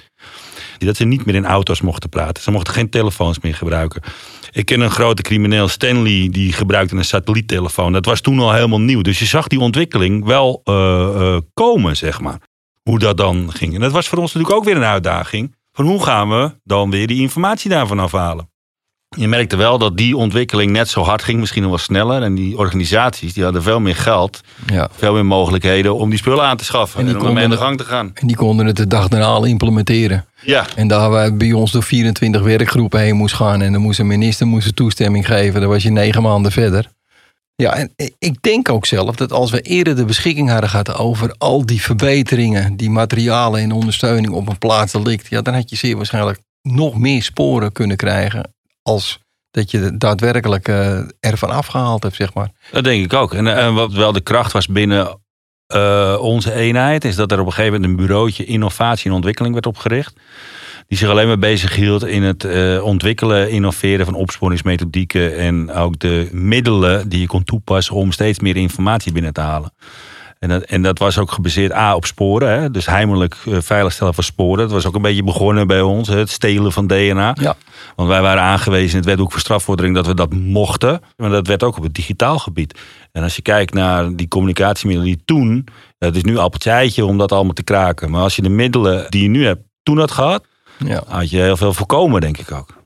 dat 0.86 0.96
ze 0.96 1.06
niet 1.06 1.26
meer 1.26 1.36
in 1.36 1.46
auto's 1.46 1.82
mochten 1.82 2.10
praten. 2.10 2.44
Ze 2.44 2.52
mochten 2.52 2.74
geen 2.74 2.90
telefoons 2.90 3.40
meer 3.40 3.56
gebruiken. 3.56 4.02
Ik 4.52 4.66
ken 4.66 4.80
een 4.80 4.92
grote 4.92 5.22
crimineel, 5.22 5.68
Stanley, 5.68 6.28
die 6.32 6.54
gebruikte 6.54 6.96
een 6.96 7.06
satelliettelefoon. 7.06 7.94
Dat 7.94 8.06
was 8.06 8.22
toen 8.22 8.40
al 8.40 8.54
helemaal 8.54 8.82
nieuw. 8.82 9.02
Dus 9.02 9.20
je 9.20 9.26
zag 9.26 9.48
die 9.48 9.60
ontwikkeling 9.60 10.26
wel 10.26 10.62
eh, 10.64 11.36
eh, 11.36 11.42
komen, 11.54 11.98
zeg 11.98 12.22
maar 12.22 12.42
hoe 12.84 13.00
dat 13.00 13.18
dan 13.18 13.52
ging. 13.54 13.74
En 13.74 13.80
dat 13.80 13.92
was 13.92 14.08
voor 14.08 14.18
ons 14.18 14.34
natuurlijk 14.34 14.60
ook 14.60 14.66
weer 14.66 14.76
een 14.76 14.84
uitdaging. 14.84 15.56
Van 15.72 15.86
hoe 15.86 16.04
gaan 16.04 16.30
we 16.30 16.60
dan 16.64 16.90
weer 16.90 17.08
die 17.08 17.22
informatie 17.22 17.70
daarvan 17.70 18.00
afhalen? 18.00 18.51
Je 19.18 19.28
merkte 19.28 19.56
wel 19.56 19.78
dat 19.78 19.98
die 19.98 20.18
ontwikkeling 20.18 20.72
net 20.72 20.90
zo 20.90 21.02
hard 21.02 21.24
ging, 21.24 21.40
misschien 21.40 21.62
nog 21.62 21.72
wel 21.72 21.80
sneller. 21.80 22.22
En 22.24 22.36
die 22.36 22.58
organisaties 22.58 23.34
die 23.34 23.44
hadden 23.44 23.64
veel 23.64 23.80
meer 23.80 23.96
geld, 23.96 24.42
Ja. 24.66 24.90
veel 24.98 25.14
meer 25.14 25.26
mogelijkheden 25.26 25.96
om 25.96 26.10
die 26.10 26.20
spullen 26.20 26.44
aan 26.44 26.58
te 26.58 26.64
schaffen. 26.64 27.00
En 27.00 27.08
En, 27.08 27.22
om 27.22 27.38
aan 27.38 27.50
de 27.50 27.58
gang 27.58 27.78
te 27.78 27.84
gaan. 27.84 28.12
En 28.14 28.28
die 28.28 28.36
konden 28.36 28.66
het 28.66 28.76
de 28.76 28.88
dag 28.88 29.08
daarna 29.08 29.26
al 29.26 29.44
implementeren. 29.44 30.26
Ja, 30.42 30.66
En 30.76 30.88
daar 30.88 31.10
wij 31.10 31.36
bij 31.36 31.52
ons 31.54 31.72
door 31.72 31.84
24 31.84 32.42
werkgroepen 32.42 33.00
heen 33.00 33.16
moest 33.16 33.36
gaan. 33.36 33.62
En 33.62 33.72
dan 33.72 33.82
moest 33.82 34.00
een 34.00 34.08
minister 34.08 34.48
moest 34.48 34.68
een 34.68 34.74
toestemming 34.74 35.26
geven. 35.28 35.62
Dan 35.62 35.70
was 35.70 35.84
je 35.84 35.92
negen 35.92 36.22
maanden 36.22 36.52
verder. 36.52 36.90
Ja, 37.56 37.74
en 37.76 37.94
ik 38.20 38.42
denk 38.42 38.70
ook 38.70 38.86
zelf 38.86 39.16
dat 39.16 39.32
als 39.32 39.52
we 39.52 39.62
eerder 39.62 39.96
de 39.96 40.06
beschikking 40.06 40.50
hadden 40.50 40.70
gehad 40.70 40.98
over 40.98 41.36
al 41.38 41.66
die 41.66 41.82
verbeteringen, 41.82 42.78
die 42.78 42.90
materialen 42.90 43.62
en 43.62 43.72
ondersteuning 43.72 44.34
op 44.34 44.50
een 44.50 44.58
plaats 44.58 44.94
ligt, 44.94 45.28
ja, 45.30 45.42
dan 45.42 45.54
had 45.54 45.70
je 45.70 45.76
zeer 45.76 45.96
waarschijnlijk 45.98 46.40
nog 46.62 46.98
meer 46.98 47.24
sporen 47.24 47.72
kunnen 47.72 47.98
krijgen 47.98 48.54
als 48.82 49.20
dat 49.52 49.72
je 49.72 49.98
daadwerkelijk 49.98 50.68
eh, 50.68 51.00
ervan 51.20 51.50
afgehaald 51.50 52.04
hebt, 52.04 52.16
zeg 52.16 52.34
maar. 52.34 52.52
dat 52.72 52.84
denk 52.84 53.04
ik 53.04 53.14
ook. 53.14 53.34
En, 53.34 53.48
eh, 53.48 53.66
en 53.66 53.74
wat 53.74 53.94
wel 53.94 54.12
de 54.12 54.22
kracht 54.22 54.52
was 54.52 54.68
binnen 54.68 55.20
eh, 55.72 56.18
onze 56.20 56.54
eenheid, 56.54 57.06
is 57.06 57.16
dat 57.16 57.32
er 57.32 57.40
op 57.40 57.46
een 57.46 57.54
gegeven 57.54 57.82
moment 57.82 57.92
een 58.00 58.06
bureautje 58.06 58.46
innovatie 58.46 59.10
en 59.10 59.16
ontwikkeling 59.16 59.54
werd 59.54 59.66
opgericht. 59.66 60.14
Die 60.88 60.98
zich 60.98 61.10
alleen 61.10 61.28
maar 61.28 61.40
bezig 61.40 61.76
hield 61.76 62.06
in 62.06 62.24
het 62.24 62.44
eh, 62.44 62.84
ontwikkelen, 62.84 63.50
innoveren 63.50 64.06
van 64.06 64.14
opsporingsmethodieken. 64.14 65.38
En 65.38 65.72
ook 65.72 66.00
de 66.00 66.30
middelen 66.32 67.10
die 67.10 67.20
je 67.20 67.28
kon 67.28 67.44
toepassen 67.44 67.96
om 67.96 68.12
steeds 68.12 68.40
meer 68.40 68.56
informatie 68.56 69.12
binnen 69.12 69.34
te 69.34 69.42
halen. 69.42 69.74
En 70.44 70.50
dat, 70.50 70.62
en 70.64 70.82
dat 70.82 71.00
was 71.00 71.18
ook 71.18 71.32
gebaseerd 71.32 71.74
A 71.74 71.96
op 71.96 72.06
sporen. 72.06 72.60
Hè? 72.60 72.72
Dus 72.72 72.86
heimelijk 72.86 73.38
eh, 73.46 73.58
veiligstellen 73.60 74.14
van 74.14 74.24
sporen. 74.24 74.58
Dat 74.64 74.72
was 74.72 74.86
ook 74.86 74.96
een 74.96 75.02
beetje 75.02 75.24
begonnen 75.24 75.68
bij 75.68 75.82
ons. 75.82 76.08
hè, 76.08 76.18
Het 76.18 76.30
stelen 76.30 76.72
van 76.72 76.88
DNA. 76.88 77.36
Ja. 77.42 77.56
Want 77.96 78.10
wij 78.10 78.22
waren 78.22 78.44
aangewezen 78.44 78.90
in 78.90 78.96
het 78.96 79.06
wetboek 79.06 79.32
voor 79.32 79.40
strafvordering 79.40 79.96
dat 79.96 80.06
we 80.06 80.14
dat 80.14 80.34
mochten. 80.34 81.02
Maar 81.18 81.30
dat 81.30 81.48
werd 81.48 81.64
ook 81.64 81.78
op 81.78 81.84
het 81.84 81.94
digitaal 81.94 82.40
gebied. 82.40 82.80
En 83.12 83.24
als 83.24 83.36
je 83.36 83.42
kijkt 83.42 83.74
naar 83.74 84.16
die 84.16 84.28
communicatiemiddelen 84.28 85.14
die 85.14 85.22
toen... 85.26 85.68
Het 85.98 86.16
is 86.16 86.24
nu 86.24 86.38
appeltje 86.38 86.70
eitje 86.70 87.06
om 87.06 87.18
dat 87.18 87.32
allemaal 87.32 87.54
te 87.54 87.64
kraken. 87.64 88.12
Maar 88.12 88.22
als 88.22 88.36
je 88.36 88.42
de 88.42 88.50
middelen 88.50 89.06
die 89.10 89.24
je 89.24 89.30
nu 89.30 89.46
hebt 89.46 89.62
toen 89.84 89.98
had 89.98 90.12
gehad... 90.12 90.46
Ja. 90.86 91.04
had 91.08 91.30
je 91.30 91.38
heel 91.38 91.58
veel 91.58 91.74
voorkomen, 91.74 92.22
denk 92.22 92.38
ik 92.38 92.52
ook. 92.52 92.80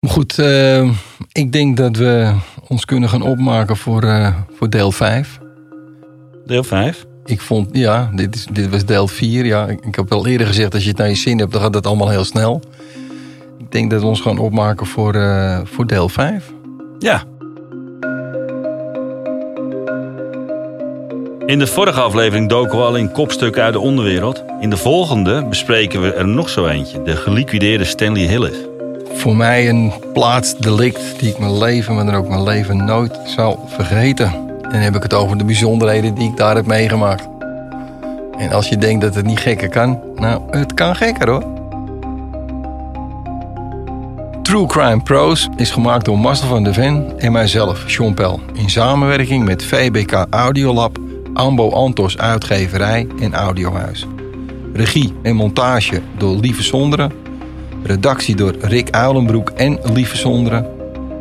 Maar 0.00 0.10
goed, 0.10 0.38
eh, 0.38 0.90
ik 1.32 1.52
denk 1.52 1.76
dat 1.76 1.96
we 1.96 2.34
ons 2.68 2.84
kunnen 2.84 3.08
gaan 3.08 3.22
opmaken 3.22 3.76
voor, 3.76 4.02
eh, 4.02 4.36
voor 4.56 4.70
deel 4.70 4.92
5. 4.92 5.38
Deel 6.50 6.64
5. 6.64 7.06
Ik 7.24 7.40
vond, 7.40 7.68
ja, 7.72 8.10
dit, 8.14 8.34
is, 8.34 8.46
dit 8.52 8.68
was 8.68 8.84
deel 8.84 9.08
4. 9.08 9.44
Ja, 9.44 9.66
ik, 9.66 9.84
ik 9.84 9.94
heb 9.94 10.12
al 10.12 10.26
eerder 10.26 10.46
gezegd, 10.46 10.74
als 10.74 10.82
je 10.82 10.88
het 10.88 10.98
naar 10.98 11.08
je 11.08 11.14
zin 11.14 11.38
hebt, 11.38 11.52
dan 11.52 11.60
gaat 11.60 11.74
het 11.74 11.86
allemaal 11.86 12.08
heel 12.08 12.24
snel. 12.24 12.62
Ik 13.58 13.72
denk 13.72 13.90
dat 13.90 14.00
we 14.00 14.06
ons 14.06 14.20
gaan 14.20 14.38
opmaken 14.38 14.86
voor, 14.86 15.14
eh, 15.14 15.60
voor 15.64 15.86
deel 15.86 16.08
5. 16.08 16.52
Ja. 16.98 17.22
In 21.46 21.58
de 21.58 21.66
vorige 21.66 22.00
aflevering 22.00 22.48
doken 22.48 22.78
we 22.78 22.84
al 22.84 22.96
in 22.96 23.12
kopstukken 23.12 23.62
uit 23.62 23.72
de 23.72 23.80
onderwereld. 23.80 24.44
In 24.60 24.70
de 24.70 24.76
volgende 24.76 25.44
bespreken 25.44 26.02
we 26.02 26.12
er 26.12 26.28
nog 26.28 26.48
zo 26.48 26.66
eentje. 26.66 27.02
De 27.02 27.16
geliquideerde 27.16 27.84
Stanley 27.84 28.26
Hillis. 28.26 28.56
Voor 29.12 29.36
mij 29.36 29.68
een 29.68 29.92
plaatsdelict 30.12 31.20
die 31.20 31.30
ik 31.30 31.38
mijn 31.38 31.58
leven, 31.58 31.94
maar 31.94 32.04
dan 32.04 32.14
ook 32.14 32.28
mijn 32.28 32.42
leven 32.42 32.84
nooit 32.84 33.18
zal 33.24 33.64
vergeten. 33.68 34.49
Dan 34.70 34.80
heb 34.80 34.96
ik 34.96 35.02
het 35.02 35.14
over 35.14 35.38
de 35.38 35.44
bijzonderheden 35.44 36.14
die 36.14 36.30
ik 36.30 36.36
daar 36.36 36.54
heb 36.54 36.66
meegemaakt. 36.66 37.28
En 38.38 38.52
als 38.52 38.68
je 38.68 38.76
denkt 38.76 39.02
dat 39.02 39.14
het 39.14 39.26
niet 39.26 39.38
gekker 39.38 39.68
kan, 39.68 40.00
nou, 40.14 40.42
het 40.50 40.74
kan 40.74 40.96
gekker 40.96 41.30
hoor. 41.30 41.44
True 44.42 44.66
Crime 44.66 45.02
Pros 45.02 45.48
is 45.56 45.70
gemaakt 45.70 46.04
door 46.04 46.18
Marcel 46.18 46.48
van 46.48 46.64
de 46.64 46.72
Ven 46.72 47.12
en 47.18 47.32
mijzelf, 47.32 47.84
Sean 47.86 48.14
Pel. 48.14 48.40
In 48.52 48.70
samenwerking 48.70 49.44
met 49.44 49.64
VBK 49.64 50.26
Audiolab, 50.30 50.98
Ambo 51.34 51.70
Antos 51.70 52.18
Uitgeverij 52.18 53.06
en 53.20 53.34
Audiohuis. 53.34 54.06
Regie 54.72 55.14
en 55.22 55.36
montage 55.36 56.00
door 56.18 56.36
Lieve 56.36 56.62
Sonderen. 56.62 57.12
Redactie 57.82 58.36
door 58.36 58.54
Rick 58.60 58.90
Uilenbroek 58.90 59.50
en 59.50 59.78
Lieve 59.92 60.16
Sonderen. 60.16 60.66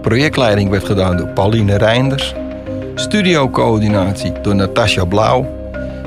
Projectleiding 0.02 0.70
werd 0.70 0.86
gedaan 0.86 1.18
door 1.18 1.28
Pauline 1.28 1.78
Reinders. 1.78 2.36
Studiocoördinatie 2.96 4.32
door 4.42 4.56
Natasja 4.56 5.06
Blauw. 5.06 5.46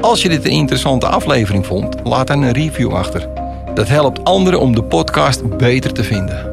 Als 0.01 0.23
je 0.23 0.29
dit 0.29 0.45
een 0.45 0.51
interessante 0.51 1.07
aflevering 1.07 1.67
vond, 1.67 1.97
laat 2.05 2.27
dan 2.27 2.43
een 2.43 2.53
review 2.53 2.93
achter. 2.93 3.29
Dat 3.75 3.89
helpt 3.89 4.25
anderen 4.25 4.61
om 4.61 4.75
de 4.75 4.83
podcast 4.83 5.57
beter 5.57 5.93
te 5.93 6.05
vinden. 6.05 6.52